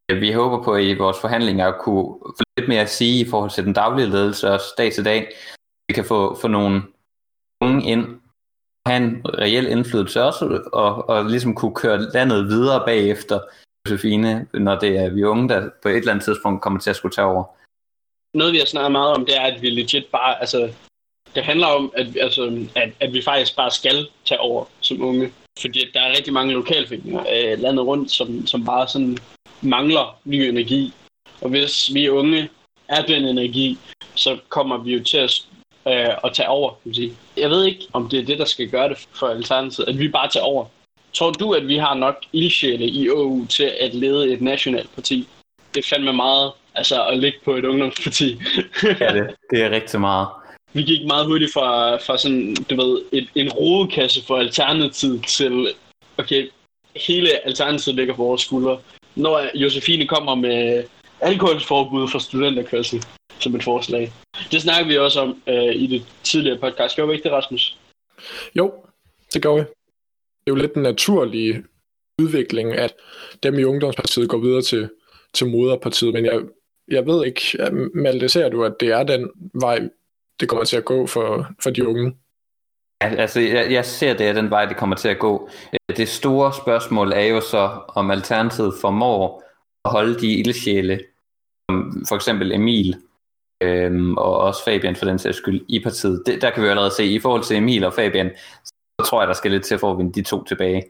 [0.09, 3.29] Vi håber på at i vores forhandlinger at kunne få lidt mere at sige i
[3.29, 5.29] forhold til den daglige ledelse, også dag til dag.
[5.89, 6.83] Vi kan få, få nogle
[7.61, 8.21] unge ind,
[8.87, 13.41] have en reel indflydelse også, og, og ligesom kunne køre landet videre bagefter
[13.91, 16.97] Josefine, når det er vi unge, der på et eller andet tidspunkt kommer til at
[16.97, 17.45] skulle tage over.
[18.35, 20.73] Noget vi har snakket meget om, det er, at vi legit bare, altså,
[21.35, 25.33] det handler om, at, altså, at, at vi faktisk bare skal tage over som unge.
[25.61, 29.19] Fordi der er rigtig mange lokalforeninger øh, landet rundt, som, som bare sådan
[29.61, 30.95] mangler ny energi.
[31.41, 32.51] Og hvis vi unge
[32.89, 33.79] er den energi,
[34.15, 35.47] så kommer vi jo til at,
[35.87, 36.73] øh, at tage over.
[36.83, 37.17] Kan sige.
[37.37, 40.09] Jeg ved ikke, om det er det, der skal gøre det for Alternativet, at vi
[40.09, 40.67] bare tager over.
[41.13, 45.29] Tror du, at vi har nok ildsjæle i OU til at lede et nationalt parti?
[45.75, 48.41] Det er fandme meget altså, at ligge på et ungdomsparti.
[49.01, 50.29] ja, det, det er rigtig meget.
[50.73, 55.69] Vi gik meget hurtigt fra, fra sådan, du ved, et, en rodekasse for Alternativet til,
[56.19, 56.49] okay,
[56.97, 58.79] hele Alternativet ligger på vores skuldre
[59.15, 60.85] når Josefine kommer med
[61.21, 63.05] alkoholforbud for studenterkørsel
[63.43, 64.13] som et forslag.
[64.51, 66.97] Det snakker vi også om øh, i det tidligere podcast.
[66.97, 67.79] Gjorde vi ikke det, Rasmus?
[68.55, 68.73] Jo,
[69.35, 69.61] det gør vi.
[69.61, 71.65] Det er jo lidt en naturlig
[72.19, 72.95] udvikling, at
[73.43, 74.91] dem i Ungdomspartiet går videre til,
[75.35, 76.41] til moderpartiet, men jeg,
[76.89, 77.41] jeg ved ikke,
[77.95, 79.89] Malte, ser du, at det er den vej,
[80.41, 82.17] det kommer til at gå for, for de unge?
[83.01, 85.49] Altså, jeg, jeg ser det er den vej, det kommer til at gå.
[85.97, 89.43] Det store spørgsmål er jo så, om Alternativet formår
[89.85, 91.01] at holde de ildsjæle,
[91.71, 92.97] som for eksempel Emil,
[93.63, 96.23] øhm, og også Fabian for den sags skyld, i partiet.
[96.27, 98.31] Det, der kan vi allerede se, i forhold til Emil og Fabian,
[98.65, 100.85] så tror jeg, der skal lidt til for at vinde de to tilbage.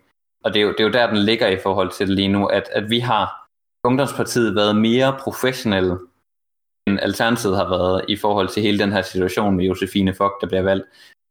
[0.44, 2.28] Og det er jo, det er jo der, den ligger i forhold til det lige
[2.28, 3.48] nu, at, at vi har
[3.84, 5.98] Ungdomspartiet været mere professionelle,
[6.86, 10.46] end Alternativet har været i forhold til hele den her situation med Josefine Fock, der
[10.46, 10.86] bliver valgt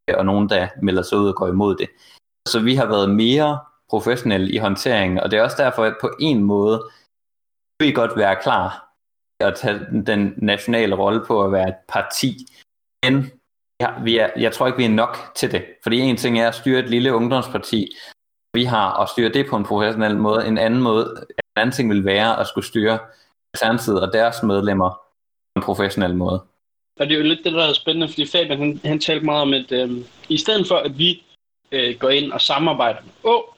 [0.09, 1.89] øh, og nogen, der melder sig ud og går imod det.
[2.47, 6.11] Så vi har været mere professionelle i håndteringen, og det er også derfor, at på
[6.19, 6.89] en måde
[7.83, 8.90] vi godt være klar
[9.41, 12.37] at tage den nationale rolle på at være et parti.
[13.05, 13.31] Men
[13.81, 15.65] ja, vi er, jeg tror ikke, vi er nok til det.
[15.83, 17.87] Fordi en ting er at styre et lille ungdomsparti.
[18.53, 20.47] Vi har at styre det på en professionel måde.
[20.47, 22.99] En anden måde, en anden ting vil være at skulle styre
[23.53, 26.43] Alternativet og deres medlemmer på en professionel måde.
[26.99, 29.41] Og det er jo lidt det, der er spændende, fordi Fabian han, han talte meget
[29.41, 29.91] om, at øh,
[30.29, 31.23] i stedet for, at vi
[31.71, 33.53] øh, går ind og samarbejder med Å,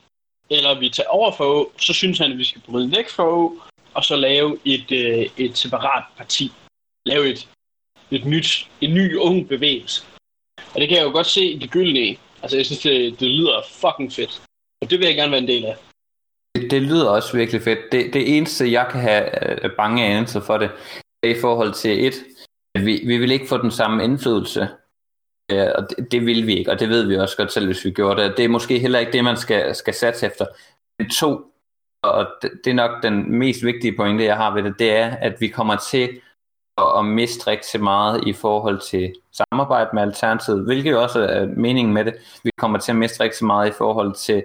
[0.50, 3.24] eller vi tager over for Å, så synes han, at vi skal bryde væk fra
[3.24, 3.58] Å,
[3.93, 6.51] og så lave et, øh, et separat parti.
[7.06, 7.49] Lave et,
[8.12, 10.06] et nyt, en ny ung bevægelse.
[10.73, 12.17] Og det kan jeg jo godt se i det gyldne.
[12.41, 14.41] Altså, jeg synes, det, det lyder fucking fedt.
[14.82, 15.77] Og det vil jeg gerne være en del af.
[16.56, 17.79] Det, det lyder også virkelig fedt.
[17.91, 20.71] Det, det eneste, jeg kan have øh, bange anelser for det,
[21.23, 22.13] er i forhold til et,
[22.75, 24.67] at vi, vi vil ikke få den samme indflydelse,
[25.49, 27.86] Ja, og det, det vil vi ikke, og det ved vi også godt selv, hvis
[27.86, 28.38] vi gjorde det.
[28.38, 30.45] Det er måske heller ikke det, man skal, skal satse efter.
[30.99, 31.52] Men to,
[32.03, 35.15] og det, det er nok den mest vigtige pointe, jeg har ved det, det er,
[35.15, 36.21] at vi kommer til
[36.77, 41.45] at, at miste rigtig meget i forhold til samarbejde med Alternativet, hvilket jo også er
[41.45, 42.39] meningen med det.
[42.43, 44.43] Vi kommer til at miste rigtig meget i forhold til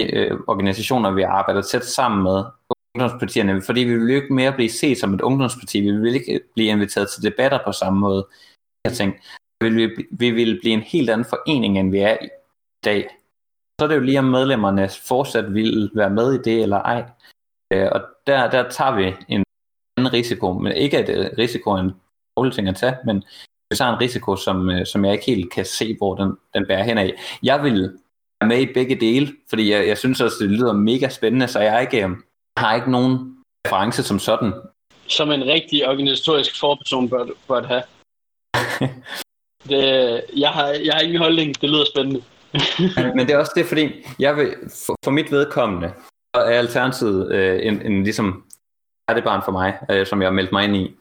[0.00, 2.44] øh, organisationer, vi arbejder tæt sammen med,
[2.94, 6.40] ungdomspartierne, fordi vi vil jo ikke mere blive set som et ungdomsparti, vi vil ikke
[6.54, 8.26] blive inviteret til debatter på samme måde.
[8.84, 9.20] Jeg tænkte,
[9.60, 12.28] vi vil, vi vil blive en helt anden forening, end vi er i
[12.84, 13.19] dag.
[13.80, 17.04] Så er det jo lige, om medlemmerne fortsat vil være med i det eller ej.
[17.72, 19.44] Øh, og der, der tager vi en
[19.96, 21.92] anden risiko, men ikke at øh, risiko er en
[22.36, 23.16] dårlig ting at tage, men
[23.70, 26.66] vi tager en risiko, som, øh, som jeg ikke helt kan se, hvor den, den
[26.66, 27.14] bærer hen af.
[27.42, 27.82] Jeg vil
[28.40, 31.60] være med i begge dele, fordi jeg, jeg synes også, det lyder mega spændende, så
[31.60, 32.08] jeg ikke,
[32.56, 34.52] har ikke nogen reference som sådan.
[35.06, 37.82] Som en rigtig organisatorisk forperson bør, bør have.
[39.68, 39.84] det,
[40.36, 42.22] jeg, har, jeg har ingen holdning, det lyder spændende.
[43.16, 44.54] Men det er også det, fordi jeg vil,
[44.86, 45.92] for, for mit vedkommende,
[46.36, 48.44] så er Alternativet øh, en, en ligesom
[49.08, 50.96] er det barn for mig, øh, som jeg har meldt mig ind i.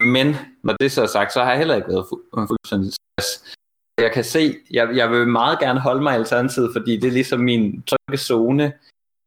[0.00, 2.92] Men når det så er sagt, så har jeg heller ikke været fu- øh, fuldstændig
[2.92, 3.56] stress.
[4.00, 7.12] Jeg kan se, jeg, jeg vil meget gerne holde mig i Alternativet, fordi det er
[7.12, 8.72] ligesom min trygge zone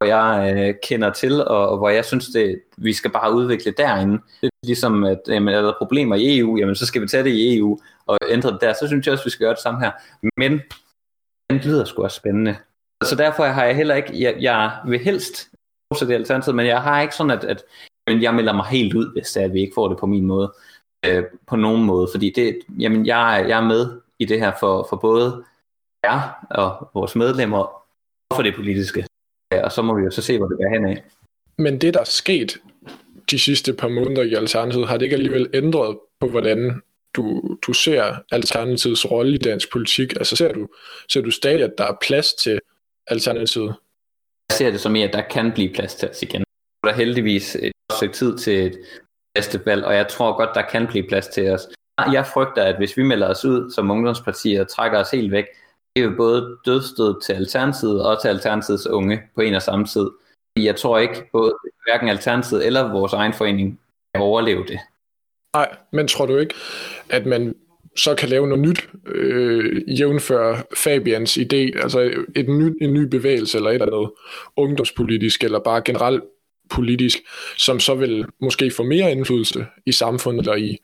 [0.03, 3.71] hvor jeg øh, kender til, og, og hvor jeg synes, det, vi skal bare udvikle
[3.77, 4.13] derinde.
[4.41, 7.23] Det er ligesom, at jamen, er der problemer i EU, jamen så skal vi tage
[7.23, 8.73] det i EU og ændre det der.
[8.73, 9.91] Så synes jeg også, vi skal gøre det samme her.
[10.37, 10.61] Men
[11.53, 12.55] den lyder sgu også spændende.
[13.03, 15.49] Så derfor har jeg heller ikke, jeg, jeg vil helst
[15.91, 17.63] fortsætte det alternativet, men jeg har ikke sådan, at, at
[18.07, 20.05] Men jeg melder mig helt ud, hvis det er, at vi ikke får det på
[20.05, 20.53] min måde.
[21.05, 22.07] Øh, på nogen måde.
[22.11, 25.43] Fordi det, jamen, jeg, jeg er med i det her for, for både
[26.05, 29.07] jer og vores medlemmer og for det politiske.
[29.51, 31.03] Ja, og så må vi jo så se, hvor det bliver hen af.
[31.57, 32.57] Men det, der er sket
[33.31, 36.81] de sidste par måneder i Alternativet, har det ikke alligevel ændret på, hvordan
[37.15, 40.13] du, du ser Alternativets rolle i dansk politik?
[40.13, 40.67] Altså ser du,
[41.09, 42.59] ser du stadig, at der er plads til
[43.07, 43.75] Alternativet?
[44.49, 46.43] Jeg ser det som i, at der kan blive plads til os igen.
[46.83, 48.79] Der er heldigvis et stykke tid til et
[49.37, 51.67] næste valg, og jeg tror godt, der kan blive plads til os.
[52.11, 55.45] Jeg frygter, at hvis vi melder os ud som ungdomspartier og trækker os helt væk,
[55.95, 59.85] det er jo både dødstød til Alternativet og til Alternativets unge på en og samme
[59.85, 60.09] tid.
[60.57, 63.79] Jeg tror ikke, både hverken Alternativet eller vores egen forening
[64.15, 64.79] kan overleve det.
[65.53, 66.53] Nej, men tror du ikke,
[67.09, 67.55] at man
[67.95, 73.57] så kan lave noget nyt, øh, jævnfør Fabians idé, altså et ny, en ny bevægelse
[73.57, 74.11] eller et eller andet
[74.57, 76.23] ungdomspolitisk, eller bare generelt
[76.69, 77.17] politisk,
[77.57, 80.77] som så vil måske få mere indflydelse i samfundet eller i,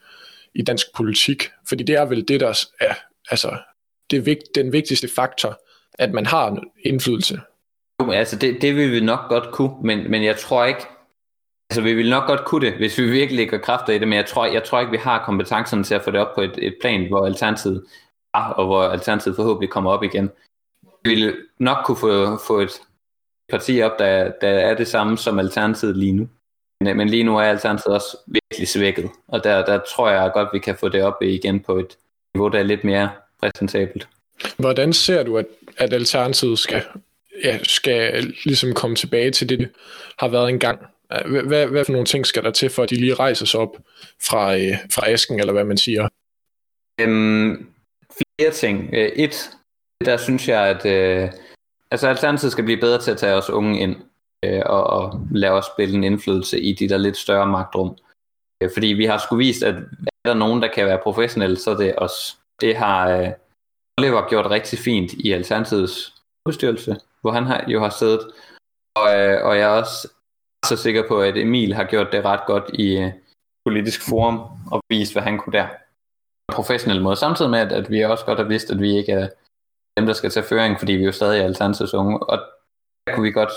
[0.55, 1.49] i dansk politik.
[1.69, 2.93] Fordi det er vel det, der er
[3.32, 3.58] altså,
[4.12, 5.62] det vigt, den vigtigste faktor,
[5.93, 7.39] at man har indflydelse.
[8.01, 10.82] Jo, altså det, det vil vi nok godt kunne, men, men jeg tror ikke,
[11.69, 14.17] altså vi vil nok godt kunne det, hvis vi virkelig lægger kræfter i det, men
[14.17, 16.53] jeg tror, jeg tror ikke, vi har kompetencerne til at få det op på et,
[16.58, 17.86] et plan, hvor Alternativet
[18.34, 20.29] er, og hvor Alternativet forhåbentlig kommer op igen.
[21.03, 22.82] Vi vil nok kunne få, få et
[23.49, 26.29] parti op, der, der er det samme som Alternativet lige nu.
[26.82, 30.49] Men, men lige nu er Alternativet også virkelig svækket, og der, der tror jeg godt,
[30.53, 31.97] vi kan få det op igen på et
[32.34, 34.08] niveau, der er lidt mere præsentabelt.
[34.58, 35.45] Hvordan ser du, at,
[35.77, 36.84] at Alternativet skal,
[37.43, 39.69] ja, skal ligesom komme tilbage til det, det
[40.19, 40.79] har været engang?
[41.13, 43.60] Øh, hvad, hvad for nogle ting skal der til, for at de lige rejser sig
[43.60, 43.78] op
[44.22, 46.08] fra, øh, fra asken, eller hvad man siger?
[47.02, 47.69] Øhm,
[48.12, 48.89] flere ting.
[48.93, 49.50] Øh, et,
[50.06, 51.32] der synes jeg, at øh,
[51.91, 53.95] altså Alternativet skal blive bedre til at tage os unge ind,
[54.45, 57.98] øh, og, og lade os spille en indflydelse i de der lidt større magtrum.
[58.63, 61.72] Øh, fordi vi har sgu vist, at er der nogen, der kan være professionelle, så
[61.72, 62.38] er det os.
[62.62, 63.30] Det har øh,
[63.98, 66.13] Oliver gjort rigtig fint i Alternativets
[66.45, 68.32] udstyrelse, hvor han har, jo har siddet.
[68.95, 70.08] Og, øh, og jeg er også
[70.65, 73.12] så sikker på, at Emil har gjort det ret godt i øh,
[73.65, 74.39] politisk forum
[74.72, 75.67] og vist, hvad han kunne der
[76.48, 77.15] på professionel måde.
[77.15, 79.30] Samtidig med, at, at vi også godt har vidst, at vi ikke er
[79.98, 82.19] dem, der skal tage føring, fordi vi jo stadig er Alternativets unge.
[82.19, 82.38] Og
[83.08, 83.52] der kunne vi godt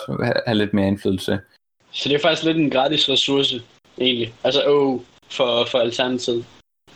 [0.46, 1.40] have lidt mere indflydelse.
[1.90, 3.62] Så det er faktisk lidt en gratis ressource,
[3.98, 4.34] egentlig.
[4.44, 6.44] Altså, oh, for, for Alternativet.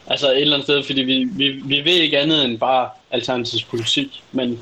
[0.06, 3.64] Altså et eller andet sted, fordi vi, vi, vi ved ikke andet end bare Alternativets
[3.64, 4.60] politik, men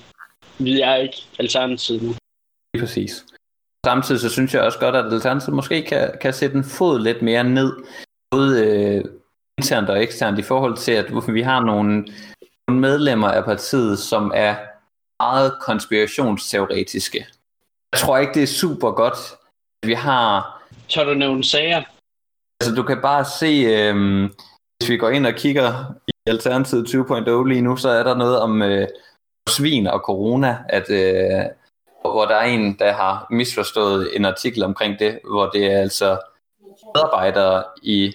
[0.59, 2.15] vi er ikke Alternativet nu.
[2.79, 3.27] Præcis.
[3.85, 7.23] Samtidig så synes jeg også godt, at Alternativet måske kan, kan sætte en fod lidt
[7.23, 7.73] mere ned,
[8.31, 9.05] både øh,
[9.59, 12.07] internt og eksternt, i forhold til, at vi har nogle,
[12.69, 14.57] nogle medlemmer af partiet, som er
[15.23, 17.27] meget konspirationsteoretiske.
[17.93, 19.19] Jeg tror ikke, det er super godt,
[19.83, 20.63] at vi har...
[20.89, 21.83] Så du nævne sager?
[22.61, 23.95] Altså, du kan bare se, øh,
[24.79, 28.39] hvis vi går ind og kigger i Alternativet 2.0 lige nu, så er der noget
[28.41, 28.89] om øh,
[29.49, 31.45] svin og corona, at øh,
[32.11, 36.19] hvor der er en, der har misforstået en artikel omkring det, hvor det er altså
[36.95, 38.13] medarbejdere i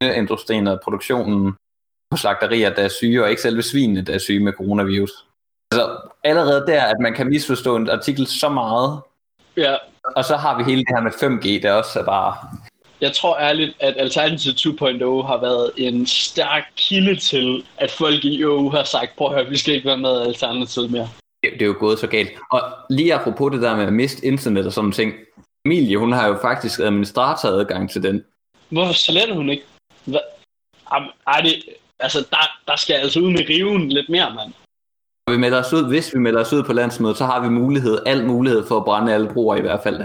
[0.00, 1.54] industrien og produktionen
[2.10, 5.10] på slagterier, der er syge, og ikke selve svinene, der er syge med coronavirus.
[5.72, 9.00] Altså allerede der, at man kan misforstå en artikel så meget,
[9.56, 9.76] ja.
[10.16, 12.36] og så har vi hele det her med 5G, der også er bare...
[13.00, 18.40] Jeg tror ærligt, at Alternative 2.0 har været en stærk kilde til, at folk i
[18.40, 21.08] EU har sagt, prøv at høre, vi skal ikke være med Alternativet mere
[21.50, 22.30] det, det er jo gået så galt.
[22.50, 25.12] Og lige apropos det der med at miste internet og sådan ting,
[25.64, 28.24] Emilie, hun har jo faktisk administratoradgang til den.
[28.68, 29.64] Hvorfor sletter hun ikke?
[30.04, 30.18] Hva?
[31.26, 31.64] Ej, det,
[31.98, 34.52] altså, der, der skal altså ud med riven lidt mere, mand.
[35.30, 37.98] Vi melder os ud, hvis vi melder os ud på landsmødet, så har vi mulighed,
[38.06, 39.96] al mulighed for at brænde alle broer i hvert fald.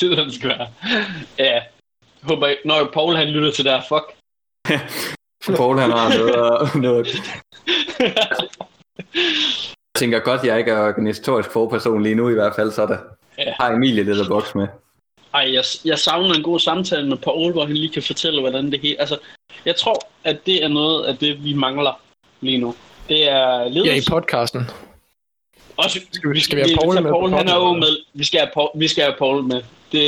[0.00, 0.68] det er det skal være.
[1.38, 1.62] Ja,
[2.22, 4.14] håber, når Paul han lytter til det her, fuck.
[5.58, 7.06] Paul han har noget, noget
[10.00, 12.98] tænker godt, jeg ikke er organisatorisk forperson lige nu i hvert fald, så der
[13.38, 13.52] ja.
[13.60, 14.66] har Emilie lidt at bokse med.
[15.34, 18.70] Ej, jeg, jeg savner en god samtale med Paul, hvor han lige kan fortælle, hvordan
[18.70, 19.00] det hele...
[19.00, 19.18] Altså,
[19.64, 22.00] jeg tror, at det er noget af det, vi mangler
[22.40, 22.74] lige nu.
[23.08, 23.92] Det er ledelse.
[23.92, 24.60] Ja, i podcasten.
[25.76, 27.10] Også, skal vi, skal vi have Paul, med?
[27.10, 27.92] Paul, han er jo med.
[28.14, 29.62] Vi skal have Paul, vi skal have Paul med.
[29.92, 30.04] Det,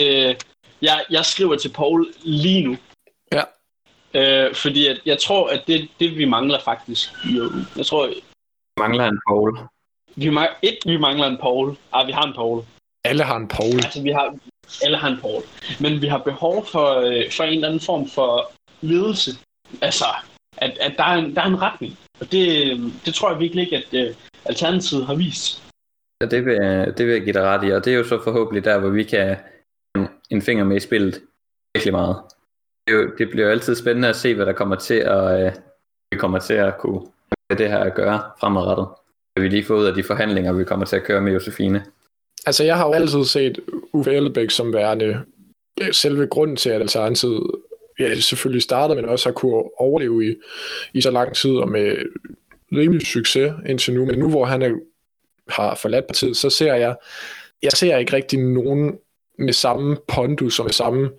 [0.82, 2.76] jeg, jeg skriver til Paul lige nu.
[3.32, 3.44] Ja.
[4.14, 7.08] Øh, fordi at, jeg tror, at det det, vi mangler faktisk.
[7.24, 8.10] Jo, jeg tror...
[8.78, 9.58] Mangler en Paul.
[10.16, 11.76] Vi, mangler, et, vi mangler en Paul.
[11.92, 12.64] Ah, vi har en Paul.
[13.04, 13.74] Alle har en Paul.
[13.74, 14.36] Altså, vi har,
[14.84, 15.42] alle har en Paul.
[15.80, 19.30] Men vi har behov for, øh, for en eller anden form for ledelse.
[19.80, 20.04] Altså,
[20.56, 21.98] at, at der, er en, der er en retning.
[22.20, 25.62] Og det, det tror jeg virkelig ikke, at uh, Alternativet har vist.
[26.20, 26.58] Ja, det vil,
[26.96, 28.88] det vil jeg give dig ret i, og det er jo så forhåbentlig der, hvor
[28.88, 29.36] vi kan
[30.30, 31.20] en finger med i spillet.
[31.74, 32.16] virkelig meget.
[32.86, 35.52] Det, jo, det bliver jo altid spændende at se, hvad der kommer til at, øh,
[36.10, 37.00] vi kommer til at kunne
[37.50, 38.86] med det her at gøre fremadrettet.
[39.40, 41.84] Vi lige får ud af de forhandlinger, vi kommer til at køre med Josefine.
[42.46, 43.60] Altså, jeg har jo altid set
[43.92, 45.20] Uffe Elbæk som værende
[45.80, 47.50] øh, selve grunden til, at Alternativet
[47.98, 50.34] ja, selvfølgelig startede, men også har kunne overleve i,
[50.92, 51.96] i så lang tid og med
[52.72, 54.04] rimelig succes indtil nu.
[54.04, 54.70] Men nu, hvor han er,
[55.48, 56.96] har forladt partiet, så ser jeg,
[57.62, 58.98] jeg ser ikke rigtig nogen
[59.38, 61.10] med samme pondus og med samme,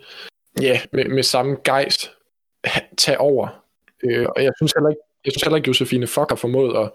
[0.62, 2.12] ja, med, med samme gejst
[2.98, 3.64] tage over.
[4.04, 6.92] Øh, og jeg synes heller ikke, jeg synes heller ikke, Josefine Fock har formået at,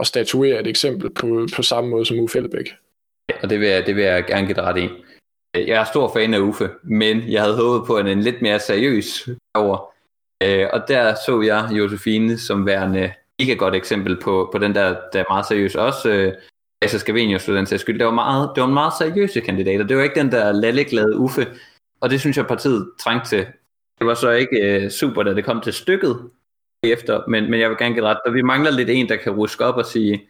[0.00, 2.68] at statuere et eksempel på, på samme måde som Uffe Elbæk.
[3.28, 4.88] Ja, og det vil, jeg, det vil jeg gerne give ret i.
[5.54, 8.60] Jeg er stor fan af Uffe, men jeg havde håbet på en, en lidt mere
[8.60, 9.94] seriøs over.
[10.42, 14.74] Øh, og der så jeg Josefine som værende ikke et godt eksempel på, på den
[14.74, 15.74] der, der er meget seriøs.
[15.74, 16.32] Også øh,
[16.82, 17.98] Asa Scavenius for den sags skyld.
[17.98, 19.84] Det var, meget, det var en meget seriøse kandidater.
[19.84, 21.46] Det var ikke den der lalleglade Uffe.
[22.00, 23.46] Og det synes jeg partiet trængte til.
[23.98, 26.30] Det var så ikke øh, super, da det kom til stykket
[26.92, 28.18] efter, men, men jeg vil gerne give ret.
[28.26, 30.28] Og vi mangler lidt en, der kan ruske op og sige,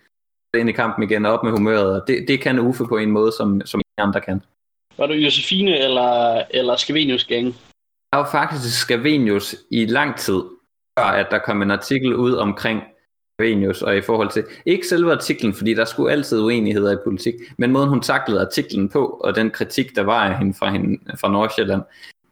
[0.61, 2.01] ind i kampen igen op med humøret.
[2.01, 4.43] Og det, det kan Uffe på en måde, som, som andre kan.
[4.99, 7.47] Var du Josefine eller, eller Scavenius gang?
[8.13, 10.43] Jeg var faktisk Scavenius i lang tid,
[10.99, 12.83] før at der kom en artikel ud omkring
[13.35, 17.35] Scavenius, og i forhold til, ikke selve artiklen, fordi der skulle altid uenigheder i politik,
[17.59, 20.99] men måden hun taklede artiklen på, og den kritik, der var af hende fra, hende,
[21.21, 21.83] fra Nordsjælland,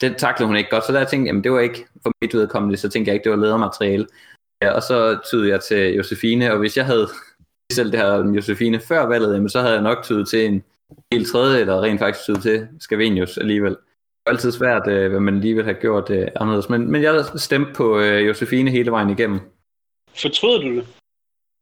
[0.02, 2.34] den taklede hun ikke godt, så der tænkte jeg, jamen det var ikke for mit
[2.34, 4.06] vedkommende, så tænkte jeg ikke, det var ledermateriale.
[4.62, 7.08] Ja, og så tydede jeg til Josefine, og hvis jeg havde
[7.72, 10.62] selv det her Josefine før valget, jamen så havde jeg nok tydet til en
[11.12, 13.70] helt tredje, eller rent faktisk tydet til Scavenius alligevel.
[13.70, 17.02] Det er altid svært, øh, hvad man lige vil have gjort øh, anderledes, men, men
[17.02, 19.40] jeg stemte på øh, Josefine hele vejen igennem.
[20.14, 21.01] Fortryder du det?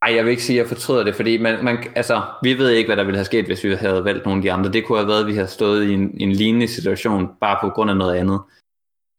[0.02, 2.70] Ej, jeg vil ikke sige, at jeg fortryder det, fordi man, man, altså, vi ved
[2.70, 4.72] ikke, hvad der ville have sket, hvis vi havde valgt nogle af de andre.
[4.72, 7.70] Det kunne have været, at vi havde stået i en, en lignende situation, bare på
[7.70, 8.40] grund af noget andet.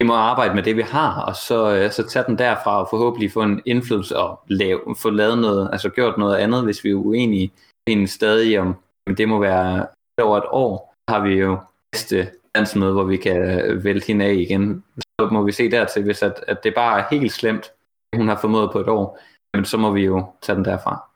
[0.00, 2.88] Vi må arbejde med det, vi har, og så, øh, så tage den derfra og
[2.90, 6.90] forhåbentlig få en indflydelse og lave, få lavet noget, altså gjort noget andet, hvis vi
[6.90, 7.52] er uenige.
[7.86, 8.74] en stadig om,
[9.16, 9.86] det må være
[10.22, 11.58] over et år, har vi jo
[11.92, 14.84] næste landsmøde, hvor vi kan øh, vælte hende af igen.
[14.96, 17.72] Så må vi se dertil, hvis at, at det bare er helt slemt,
[18.16, 19.18] hun har formået på et år,
[19.54, 21.08] men så må vi jo tage den derfra.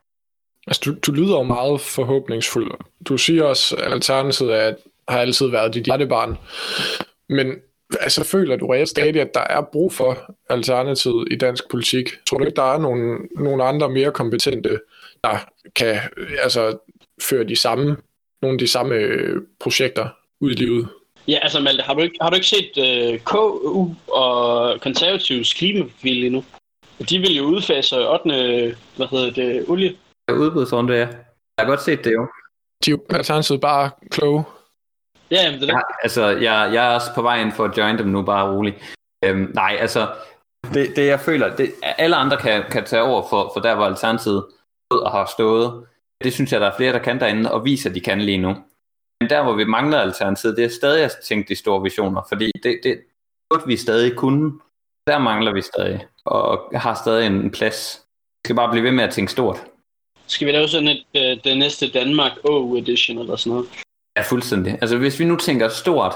[0.67, 2.71] Altså, du, du lyder jo meget forhåbningsfuld.
[3.09, 4.75] Du siger også, at Alternativet er,
[5.09, 6.39] har altid været dit hjertebarn.
[7.29, 7.55] Men
[8.01, 12.09] altså, føler du reelt stadig, at der er brug for Alternativet i dansk politik?
[12.29, 14.81] Tror du ikke, der er nogle, nogle andre mere kompetente,
[15.25, 15.39] der
[15.77, 15.99] kan
[16.43, 16.79] altså,
[17.23, 17.97] føre de samme,
[18.43, 20.09] nogle af de samme øh, projekter
[20.41, 20.89] ud i livet?
[21.29, 26.25] Ja, altså Malte, har du ikke, har du ikke set uh, KU og konservativs klimaprofil
[26.25, 26.45] endnu?
[26.99, 28.77] De vil jo udfase 8.
[28.97, 29.97] hvad hedder det, olie.
[30.33, 31.09] Udbudsrunde, ja.
[31.57, 32.27] Jeg har godt set det jo.
[32.85, 34.45] De er jo alternativet bare kloge.
[35.31, 35.75] Ja, jamen, det er det.
[35.75, 38.53] Ja, altså, jeg, jeg er også på vej ind for at join dem nu, bare
[38.53, 38.97] roligt.
[39.25, 40.15] Øhm, nej, altså,
[40.75, 43.85] det, det jeg føler, det, alle andre kan, kan tage over for, for der, hvor
[43.85, 44.45] Alternativet
[44.91, 45.87] og har stået.
[46.25, 48.39] Det synes jeg, der er flere, der kan derinde, og viser, at de kan lige
[48.39, 48.55] nu.
[49.21, 52.51] Men der, hvor vi mangler Alternativet, det er stadig at tænke de store visioner, fordi
[52.63, 53.01] det, det
[53.51, 54.61] burde vi stadig kunne.
[55.07, 58.03] Der mangler vi stadig og har stadig en plads.
[58.35, 59.57] Vi skal bare blive ved med at tænke stort.
[60.27, 63.67] Skal vi lave sådan et, øh, det næste Danmark O edition eller sådan noget?
[64.17, 64.73] Ja, fuldstændig.
[64.73, 66.13] Altså hvis vi nu tænker stort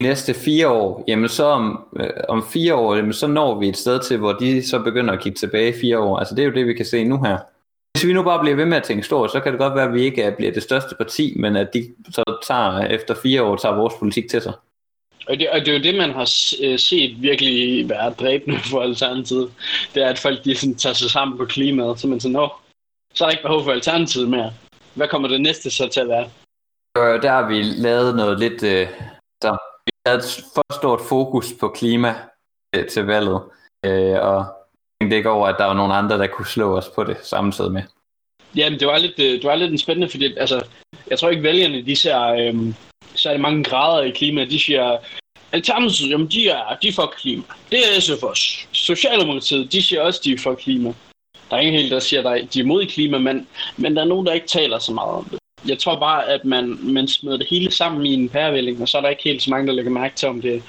[0.00, 3.68] de næste fire år, jamen så om, øh, om fire år, jamen så når vi
[3.68, 6.18] et sted til, hvor de så begynder at kigge tilbage fire år.
[6.18, 7.38] Altså det er jo det, vi kan se nu her.
[7.92, 9.88] Hvis vi nu bare bliver ved med at tænke stort, så kan det godt være,
[9.88, 13.56] at vi ikke bliver det største parti, men at de så tager, efter fire år
[13.56, 14.52] tager vores politik til sig.
[15.28, 18.82] Og det, og det er jo det, man har øh, set virkelig være dræbende for
[18.82, 19.52] Alternativet.
[19.94, 22.52] Det er, at folk de sådan, tager sig sammen på klimaet, så man sådan, Nå,
[23.14, 24.52] så er der ikke behov for Alternativet mere.
[24.94, 26.30] Hvad kommer det næste så til at være?
[26.98, 28.62] Øh, der har vi lavet noget lidt...
[28.62, 28.88] Øh,
[29.42, 29.52] der,
[29.86, 32.14] vi havde et for stort fokus på klima
[32.74, 33.40] øh, til valget,
[33.86, 34.46] øh, og
[35.00, 37.72] tænkte ikke over, at der var nogle andre, der kunne slå os på det samtidig
[37.72, 37.82] med.
[38.56, 40.66] Ja, men det var lidt, øh, det var lidt en spændende, fordi altså,
[41.10, 42.74] jeg tror ikke vælgerne, de ser, øh,
[43.24, 44.44] særlig er mange grader i klima.
[44.44, 44.98] De siger,
[45.52, 47.42] Alternativet, jamen de er, de er for klima.
[47.70, 48.44] Det er SF også.
[48.72, 50.92] Socialdemokratiet, de siger også, de er for klima.
[51.50, 53.46] Der er ingen helt, der siger, at de er imod klima, men,
[53.76, 55.38] men der er nogen, der ikke taler så meget om det.
[55.68, 58.96] Jeg tror bare, at man, man smider det hele sammen i en pærevælling, og så
[58.98, 60.62] er der ikke helt så mange, der lægger mærke til, om det,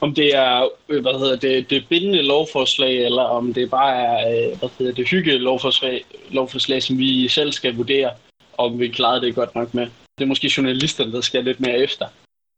[0.00, 4.50] om det er øh, hvad hedder det, det bindende lovforslag, eller om det bare er
[4.52, 8.10] øh, hvad hedder det, hygge lovforslag, lovforslag, som vi selv skal vurdere,
[8.58, 9.86] om vi klarede det godt nok med.
[10.20, 12.06] Det er måske journalisterne, der skal lidt mere efter.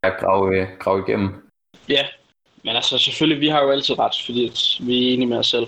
[0.04, 1.50] Ja, grave, grave igennem.
[1.88, 2.06] Ja,
[2.64, 5.66] men altså selvfølgelig, vi har jo altid ret, fordi vi er enige med os selv.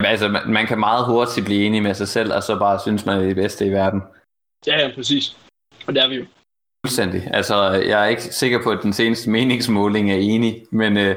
[0.00, 2.80] Men altså, man, man kan meget hurtigt blive enig med sig selv, og så bare
[2.80, 4.02] synes man er det bedste i verden.
[4.66, 5.36] Ja, ja, præcis.
[5.86, 6.24] Og det er vi jo.
[6.86, 7.22] Fuldstændig.
[7.34, 11.16] Altså, jeg er ikke sikker på, at den seneste meningsmåling er enig, men øh,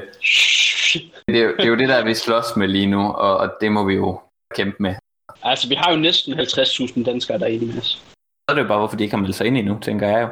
[1.28, 3.72] det, er, det er jo det, der vi slås med lige nu, og, og det
[3.72, 4.20] må vi jo
[4.54, 4.94] kæmpe med.
[5.42, 8.13] Altså, vi har jo næsten 50.000 danskere, der er enige med os.
[8.44, 10.22] Så er det jo bare, hvorfor de ikke har meldt sig ind endnu, tænker jeg
[10.22, 10.28] jo.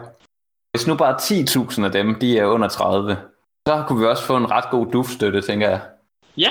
[0.71, 3.17] Hvis nu bare 10.000 af dem, de er under 30,
[3.69, 5.81] så kunne vi også få en ret god duftstøtte, tænker jeg.
[6.37, 6.51] Ja,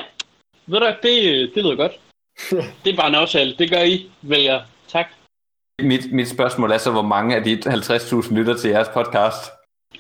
[0.66, 1.91] ved du, det, det lyder godt.
[2.86, 3.55] det er bare en aftale.
[3.59, 4.62] Det gør I, vælger.
[4.88, 5.05] Tak.
[5.82, 9.51] Mit, mit spørgsmål er så, hvor mange af de 50.000 lytter til jeres podcast?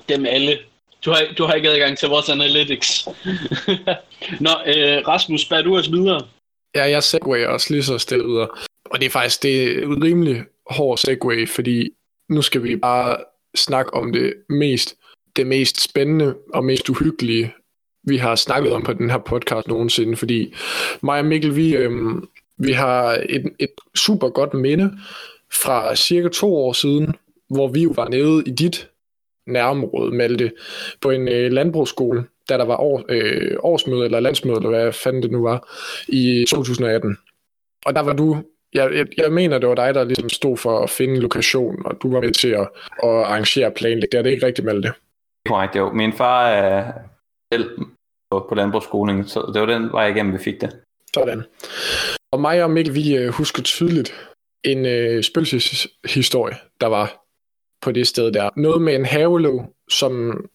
[0.09, 0.59] Dem alle.
[1.05, 3.07] Du har, du har ikke adgang til vores analytics.
[4.45, 6.21] Nå, øh, Rasmus, bær du os videre?
[6.75, 8.47] Ja, jeg segwayer også lige så stille videre.
[8.85, 11.89] Og det er faktisk det er rimelig hård segue, fordi
[12.29, 13.17] nu skal vi bare
[13.55, 14.95] snakke om det mest,
[15.35, 17.53] det mest spændende og mest uhyggelige,
[18.03, 20.53] vi har snakket om på den her podcast nogensinde, fordi
[21.01, 24.91] mig og Mikkel, vi, øhm, vi har et, et super godt minde
[25.51, 27.15] fra cirka to år siden,
[27.49, 28.89] hvor vi jo var nede i dit
[29.47, 30.51] nærområde, Malte,
[31.01, 35.23] på en øh, landbrugsskole, da der var år, øh, årsmøde eller landsmøde, eller hvad fanden
[35.23, 35.69] det nu var,
[36.07, 37.17] i 2018.
[37.85, 38.43] Og der var du,
[38.73, 41.97] jeg, jeg, jeg mener, det var dig, der ligesom stod for at finde lokation, og
[42.01, 42.69] du var med til at,
[43.03, 44.07] at arrangere planlægge.
[44.11, 44.93] Det er det ikke rigtigt, Malte?
[45.47, 45.91] Korrekt, jo.
[45.93, 46.91] Min far er
[47.53, 47.69] selv
[48.31, 50.69] på, på landbrugsskolen, så det var den vej igennem, vi fik det.
[51.13, 51.43] Sådan.
[52.31, 54.13] Og mig og Mikkel, vi øh, husker tydeligt
[54.63, 57.23] en øh, spøgelseshistorie, der var
[57.81, 58.49] på det sted der.
[58.55, 60.45] Noget med en havelåg, som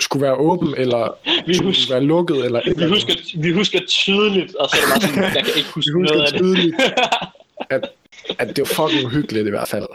[0.00, 4.54] skulle være åben, eller Vi skulle husker, være lukket, eller vi husker, vi husker tydeligt,
[4.54, 6.40] og så er det bare sådan, jeg kan ikke huske Vi husker noget af det.
[6.40, 6.76] tydeligt,
[7.70, 7.90] at,
[8.38, 9.86] at det var fucking uhyggeligt i hvert fald.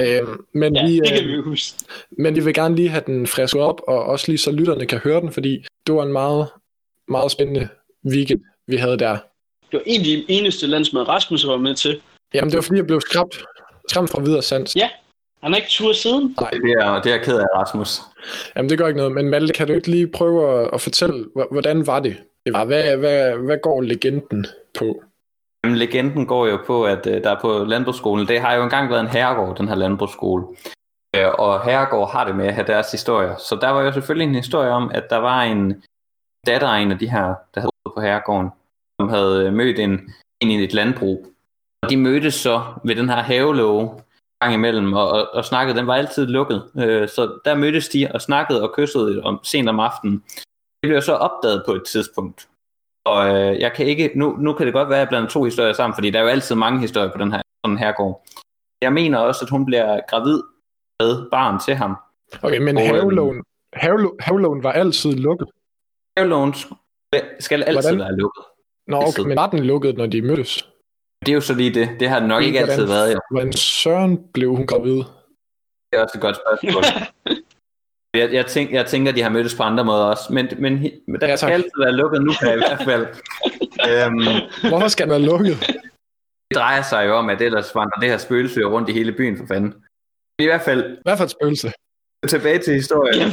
[0.00, 1.78] Øhm, men, ja, vi, det kan øh, vi huske.
[2.10, 4.98] men vi vil gerne lige have den frisket op, og også lige så lytterne kan
[4.98, 6.46] høre den, fordi det var en meget,
[7.08, 7.68] meget spændende
[8.06, 9.16] weekend, vi havde der.
[9.72, 12.00] Det var en af de eneste landsmøder, Rasmus var med til.
[12.34, 13.42] Jamen, det var fordi, jeg blev skræmt,
[13.88, 14.76] skræmt fra videre sans.
[14.76, 14.88] Ja.
[15.42, 16.36] Han har ikke tur siden.
[16.52, 17.98] Det er, det er ked af, Rasmus.
[18.56, 19.12] Jamen, det gør ikke noget.
[19.12, 22.16] Men Malte, kan du ikke lige prøve at, at fortælle, hv- hvordan var det?
[22.46, 24.46] det var, hvad, hvad, hvad går legenden
[24.78, 25.02] på?
[25.64, 29.00] Jamen, legenden går jo på, at øh, der på landbrugsskolen, det har jo engang været
[29.00, 30.44] en herregård, den her landbrugsskole.
[31.16, 33.36] Øh, og herregård har det med at have deres historier.
[33.36, 35.82] Så der var jo selvfølgelig en historie om, at der var en
[36.46, 38.50] datter af en af de her, der havde boet på herregården,
[39.00, 41.26] som havde øh, mødt en, en i et landbrug.
[41.82, 44.02] Og de mødtes så ved den her havelåge
[44.40, 46.70] gang imellem, og, og, og snakkede, den var altid lukket.
[46.78, 50.24] Øh, så der mødtes de og snakkede og kyssede om, sent om aftenen.
[50.82, 52.48] Det blev så opdaget på et tidspunkt.
[53.08, 55.44] Og øh, jeg kan ikke, nu, nu kan det godt være, at jeg blander to
[55.44, 58.26] historier sammen, fordi der er jo altid mange historier på den her, sådan her gård.
[58.82, 60.42] Jeg mener også, at hun bliver gravid
[61.00, 61.96] med barn til ham.
[62.42, 63.42] Okay, men Og, øhm, havelågen,
[63.72, 65.48] havelå, havelågen var altid lukket.
[66.16, 66.54] Havelån
[67.40, 67.98] skal altid Hvordan?
[67.98, 68.42] være lukket.
[68.86, 69.24] Nå, okay, Altid.
[69.24, 70.68] men var den lukket, når de mødtes?
[71.20, 71.88] Det er jo så lige det.
[72.00, 73.20] Det har nok ikke Hvordan- altid været, jo.
[73.30, 74.96] Hvordan søren blev hun gravid?
[75.90, 76.82] Det er også et godt spørgsmål.
[78.18, 80.72] Jeg, jeg, tænk, jeg tænker, de har mødtes på andre måder også, men, men,
[81.08, 81.38] men der Ja, tak.
[81.38, 83.06] skal altid være lukket nu, kan jeg i hvert fald.
[83.90, 85.56] øhm, Hvorfor skal den være lukket?
[86.50, 89.12] det drejer sig jo om, at ellers vandrer det her spøgelse jo rundt i hele
[89.12, 89.74] byen, for fanden.
[90.38, 91.72] I hvert fald, Hvad for et spøgelse?
[92.28, 93.28] tilbage til historien.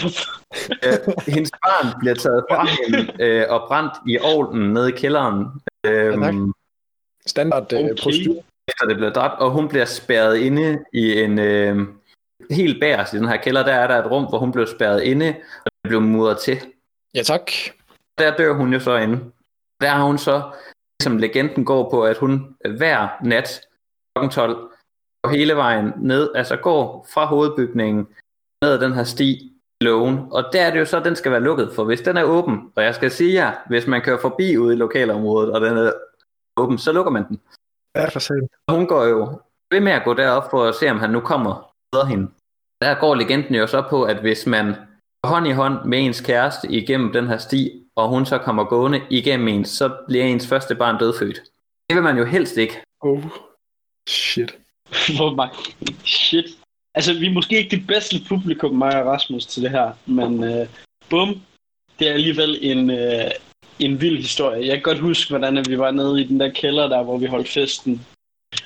[0.86, 5.46] Øh, hendes barn bliver taget fra hende øh, og brændt i ovnen nede i kælderen,
[5.86, 6.34] øh, Ja, tak.
[7.26, 7.84] Standard okay.
[7.84, 7.96] Okay.
[8.04, 8.44] procedur.
[8.68, 11.88] efter det bliver dræbt, og hun bliver spærret inde i en øh,
[12.52, 15.02] helt bagerst i den her kælder, der er der et rum, hvor hun blev spærret
[15.02, 16.58] inde, og det blev mudret til.
[17.16, 17.52] Ja, tak.
[18.18, 19.32] Der dør hun jo så inde.
[19.82, 20.52] Der har hun så,
[21.02, 23.62] som legenden går på, at hun hver nat
[24.16, 24.28] kl.
[24.30, 24.56] 12
[25.24, 28.08] går hele vejen ned, altså går fra hovedbygningen
[28.62, 29.32] ned ad den her sti
[29.82, 32.02] i lågen, og der er det jo så, at den skal være lukket, for hvis
[32.02, 35.54] den er åben, og jeg skal sige jer, hvis man kører forbi ude i lokalområdet,
[35.54, 35.92] og den er
[36.58, 37.40] åben, så lukker man den.
[37.96, 38.52] Ja, for sent.
[38.68, 41.20] Og hun går jo ved med at gå derop for at se, om han nu
[41.20, 42.28] kommer redder hende.
[42.82, 44.66] Der går legenden jo så på, at hvis man
[45.22, 48.64] går hånd i hånd med ens kæreste igennem den her sti, og hun så kommer
[48.64, 51.40] gående igennem ens, så bliver ens første barn dødfødt.
[51.90, 52.82] Det vil man jo helst ikke.
[53.02, 53.24] Oh,
[54.10, 54.56] shit.
[55.18, 55.56] Hvor mange...
[56.04, 56.46] Shit.
[56.96, 60.44] Altså, vi er måske ikke det bedste publikum, mig og Rasmus, til det her, men
[60.44, 60.68] øh,
[61.10, 61.42] bum,
[62.00, 63.32] det er alligevel en, øh,
[63.80, 64.68] en vild historie.
[64.68, 67.26] Jeg kan godt huske, hvordan vi var nede i den der kælder der, hvor vi
[67.26, 68.06] holdt festen.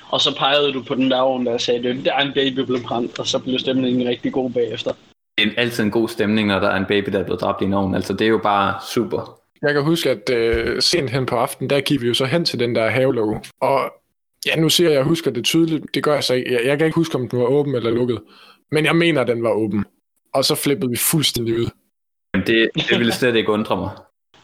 [0.09, 2.59] Og så pegede du på den der ovn, der sagde, at der er en baby
[2.59, 4.91] blevet brændt, og så blev stemningen rigtig god bagefter.
[5.37, 7.61] Det er altid en god stemning, når der er en baby, der er blevet dræbt
[7.61, 7.95] i en ovn.
[7.95, 9.39] Altså, det er jo bare super.
[9.61, 12.45] Jeg kan huske, at øh, sent hen på aftenen, der gik vi jo så hen
[12.45, 13.41] til den der havelåge.
[13.61, 13.93] Og
[14.45, 15.85] ja, nu siger jeg, at jeg husker det tydeligt.
[15.93, 16.53] Det gør jeg så ikke.
[16.53, 18.19] Jeg, jeg kan ikke huske, om den var åben eller lukket.
[18.71, 19.85] Men jeg mener, at den var åben.
[20.33, 21.69] Og så flippede vi fuldstændig ud.
[22.33, 23.89] Men det, det ville slet ikke undre mig.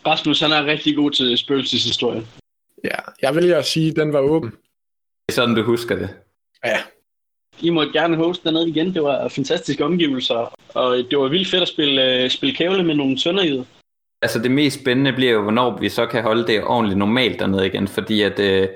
[0.05, 2.23] Rasmus, han er rigtig god til spøgelseshistorie.
[2.83, 4.53] Ja, jeg vælger at sige, at den var åben.
[5.27, 6.09] Det er sådan, du husker det.
[6.65, 6.77] Ja.
[7.59, 8.93] I måtte gerne hoste dernede igen.
[8.93, 12.95] Det var fantastiske omgivelser, og det var vildt fedt at spille, uh, spille kævle med
[12.95, 13.65] nogle det.
[14.21, 17.67] Altså det mest spændende bliver jo, hvornår vi så kan holde det ordentligt normalt dernede
[17.67, 18.67] igen, fordi at øh,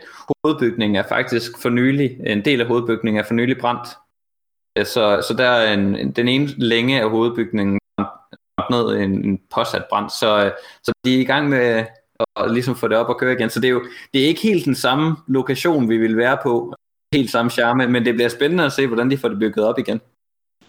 [0.43, 3.87] hovedbygningen er faktisk for nylig, en del af hovedbygningen er for nylig brændt.
[4.87, 7.79] Så, så der er en, den ene længe af hovedbygningen
[8.69, 10.51] ned en, en påsat brand, så,
[10.83, 11.85] så de er i gang med
[12.35, 13.49] at ligesom få det op og køre igen.
[13.49, 16.73] Så det er jo det er ikke helt den samme lokation, vi vil være på,
[17.15, 19.79] helt samme charme, men det bliver spændende at se, hvordan de får det bygget op
[19.79, 20.01] igen.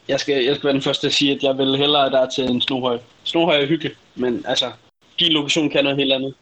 [0.09, 2.44] Jeg skal, jeg skal være den første at sige, at jeg vil hellere der til
[2.44, 2.98] en Snohøj.
[3.24, 4.70] Snohøj er hygge, men altså,
[5.20, 6.34] din lokation kan noget helt andet.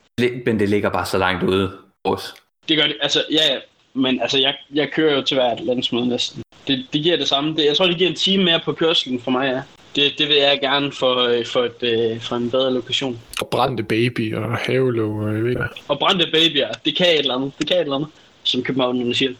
[0.46, 1.72] Men det ligger bare så langt ude
[2.04, 2.34] os.
[2.68, 3.58] Det gør det, altså, ja, ja.
[3.94, 6.42] Men altså, jeg, jeg kører jo til hvert landsmøde næsten.
[6.68, 7.56] Det, det giver det samme.
[7.56, 9.62] Det, jeg tror, det giver en time mere på kørselen for mig, ja.
[9.98, 13.20] Det, det vil jeg gerne for, øh, for, et, øh, for en bedre lokation.
[13.40, 15.66] Og brændte baby og havelåg og jeg ved hvad.
[15.88, 17.52] Og brændte babyer, det kan et eller andet.
[17.58, 18.10] Det kan et eller andet,
[18.42, 19.32] som københavnerne siger.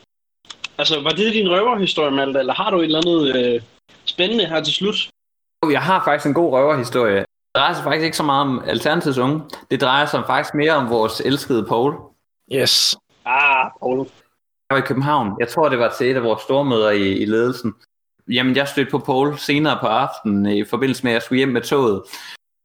[0.78, 3.60] Altså, var det din røverhistorie, Malte, eller har du et eller andet øh,
[4.04, 5.08] spændende her til slut?
[5.70, 7.18] Jeg har faktisk en god røverhistorie.
[7.18, 9.42] Det drejer sig faktisk ikke så meget om Alternativets unge.
[9.70, 11.94] Det drejer sig faktisk mere om vores elskede Paul.
[12.52, 12.96] Yes.
[13.24, 13.98] Ah, Paul.
[14.70, 15.36] Jeg var i København.
[15.40, 17.74] Jeg tror, det var til et af vores stormøder i, i ledelsen.
[18.28, 21.48] Jamen, jeg stødte på Paul senere på aftenen i forbindelse med, at jeg skulle hjem
[21.48, 22.02] med toget.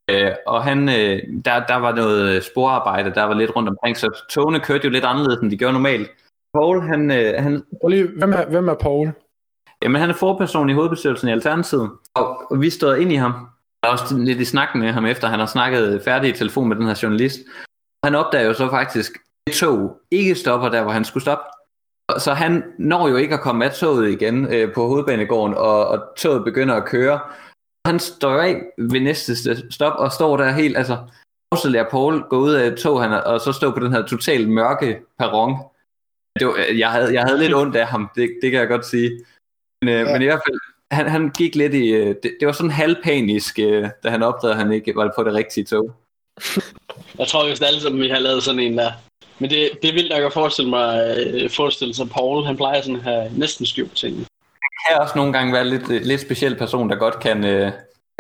[0.09, 4.25] Øh, og han, øh, der, der var noget sporarbejde, der var lidt rundt omkring, så
[4.29, 6.11] togene kørte jo lidt anderledes, end de gjorde normalt.
[6.53, 7.11] Paul, han...
[7.11, 9.11] Øh, han lige, hvem, er, hvem er Paul?
[9.83, 13.33] Jamen, han er forperson i hovedbestyrelsen i Alternativet, og, og vi stod ind i ham.
[13.83, 16.75] Jeg også lidt i snak med ham, efter han har snakket færdig i telefon med
[16.75, 17.39] den her journalist.
[18.05, 19.11] Han opdager jo så faktisk,
[19.47, 21.43] at tog ikke stopper der, hvor han skulle stoppe.
[22.19, 26.15] Så han når jo ikke at komme af toget igen øh, på hovedbanegården, og, og
[26.17, 27.19] toget begynder at køre.
[27.87, 29.35] Han står af ved næste
[29.71, 30.97] stop og står der helt, altså,
[31.61, 34.49] så lærer Paul gå ud af tog, han, og så stå på den her totalt
[34.49, 35.57] mørke perron.
[36.39, 38.85] Det var, jeg, havde, jeg havde lidt ondt af ham, det, det kan jeg godt
[38.85, 39.25] sige.
[39.81, 40.13] Men, øh, ja.
[40.13, 40.59] men i hvert fald,
[40.91, 44.55] han, han gik lidt i, øh, det, det var sådan halvpanisk, øh, da han opdagede,
[44.55, 45.91] at han ikke var på det rigtige tog.
[47.19, 48.91] jeg tror, hvis alle sammen vi har lavet sådan en der.
[49.43, 52.81] Men det, det er vildt nok at forestille mig, øh, forestille sig, Paul, han plejer
[52.81, 54.25] sådan at have næsten styr på tingene.
[54.61, 57.71] Han kan også nogle gange være lidt, lidt speciel person, der godt kan, øh,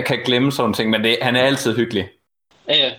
[0.05, 2.09] kan glemme sådan ting, men det, han er altid hyggelig.
[2.67, 2.91] Ja, ja.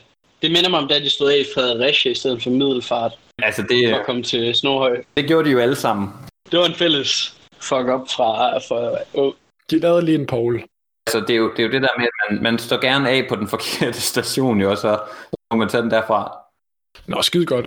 [0.43, 3.13] Det minder mig om, da de stod af i Fredericia i stedet for Middelfart.
[3.43, 5.03] Altså det, for at komme til Snohøj.
[5.17, 6.09] Det gjorde de jo alle sammen.
[6.51, 8.59] Det var en fælles fuck up fra...
[8.59, 9.33] fra oh.
[9.71, 10.65] De lavede lige en Paul.
[11.07, 13.11] Altså det er jo det, er jo det der med, at man, man står gerne
[13.11, 14.99] af på den forkerte station jo, og så
[15.51, 16.37] må man tage den derfra.
[17.07, 17.67] Nå, skide godt.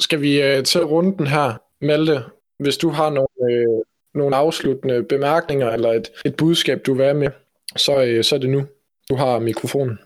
[0.00, 2.22] Skal vi øh, tage runden her, Malte?
[2.58, 3.82] Hvis du har nogle, øh,
[4.14, 7.28] nogle afsluttende bemærkninger, eller et, et budskab, du vil være med,
[7.76, 8.66] så, øh, så er det nu.
[9.10, 9.98] Du har mikrofonen.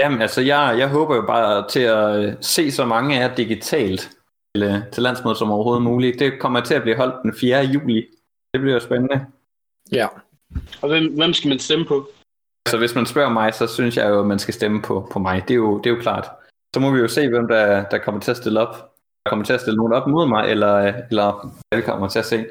[0.00, 3.34] Jamen, altså, jeg, jeg håber jo bare til at øh, se så mange af jer
[3.34, 4.10] digitalt
[4.54, 6.18] til, øh, til landsmødet som overhovedet muligt.
[6.18, 7.64] Det kommer til at blive holdt den 4.
[7.64, 8.06] juli.
[8.54, 9.26] Det bliver spændende.
[9.92, 10.08] Ja.
[10.82, 12.08] Og hvem, hvem skal man stemme på?
[12.68, 15.18] Så hvis man spørger mig, så synes jeg jo, at man skal stemme på, på
[15.18, 15.42] mig.
[15.48, 16.30] Det er, jo, det er jo klart.
[16.74, 18.93] Så må vi jo se, hvem der, der kommer til at stille op.
[19.26, 22.26] Kommer til at stille nogen op mod mig, eller, eller hvad vi kommer til at
[22.26, 22.44] se.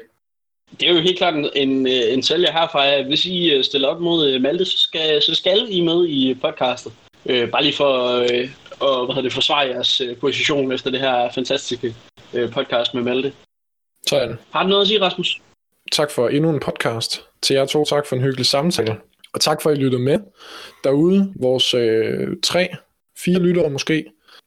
[0.80, 3.02] Det er jo helt klart en, en, sælger herfra.
[3.02, 6.92] Hvis I øh, stiller op mod Malte, så skal, så skal I med i podcastet.
[7.26, 8.48] Øh, bare lige for øh,
[8.80, 11.96] og, hvad det, forsvare jeres øh, position efter det her fantastiske
[12.34, 13.32] øh, podcast med Malte.
[14.06, 14.38] Sådan.
[14.50, 15.40] Har du noget at sige, Rasmus?
[15.92, 17.22] Tak for endnu en podcast.
[17.42, 18.96] Til jer to, tak for en hyggelig samtale.
[19.34, 20.18] Og tak for, at I lyttede med
[20.84, 21.32] derude.
[21.40, 22.68] Vores øh, tre,
[23.18, 24.04] fire lyttere måske.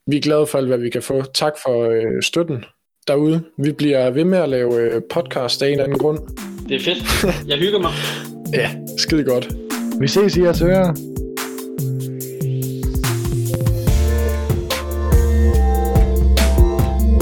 [0.10, 1.24] Vi er glade for alt, hvad vi kan få.
[1.34, 2.66] Tak for øh, støtten
[3.08, 3.43] derude.
[3.58, 6.20] Vi bliver ved med at lave øh, podcast af en eller anden grund.
[6.70, 7.47] Det er fedt.
[7.47, 7.91] Jeg hygger mig.
[8.60, 9.49] ja, skide godt.
[9.99, 11.16] Vi ses i jeres ører.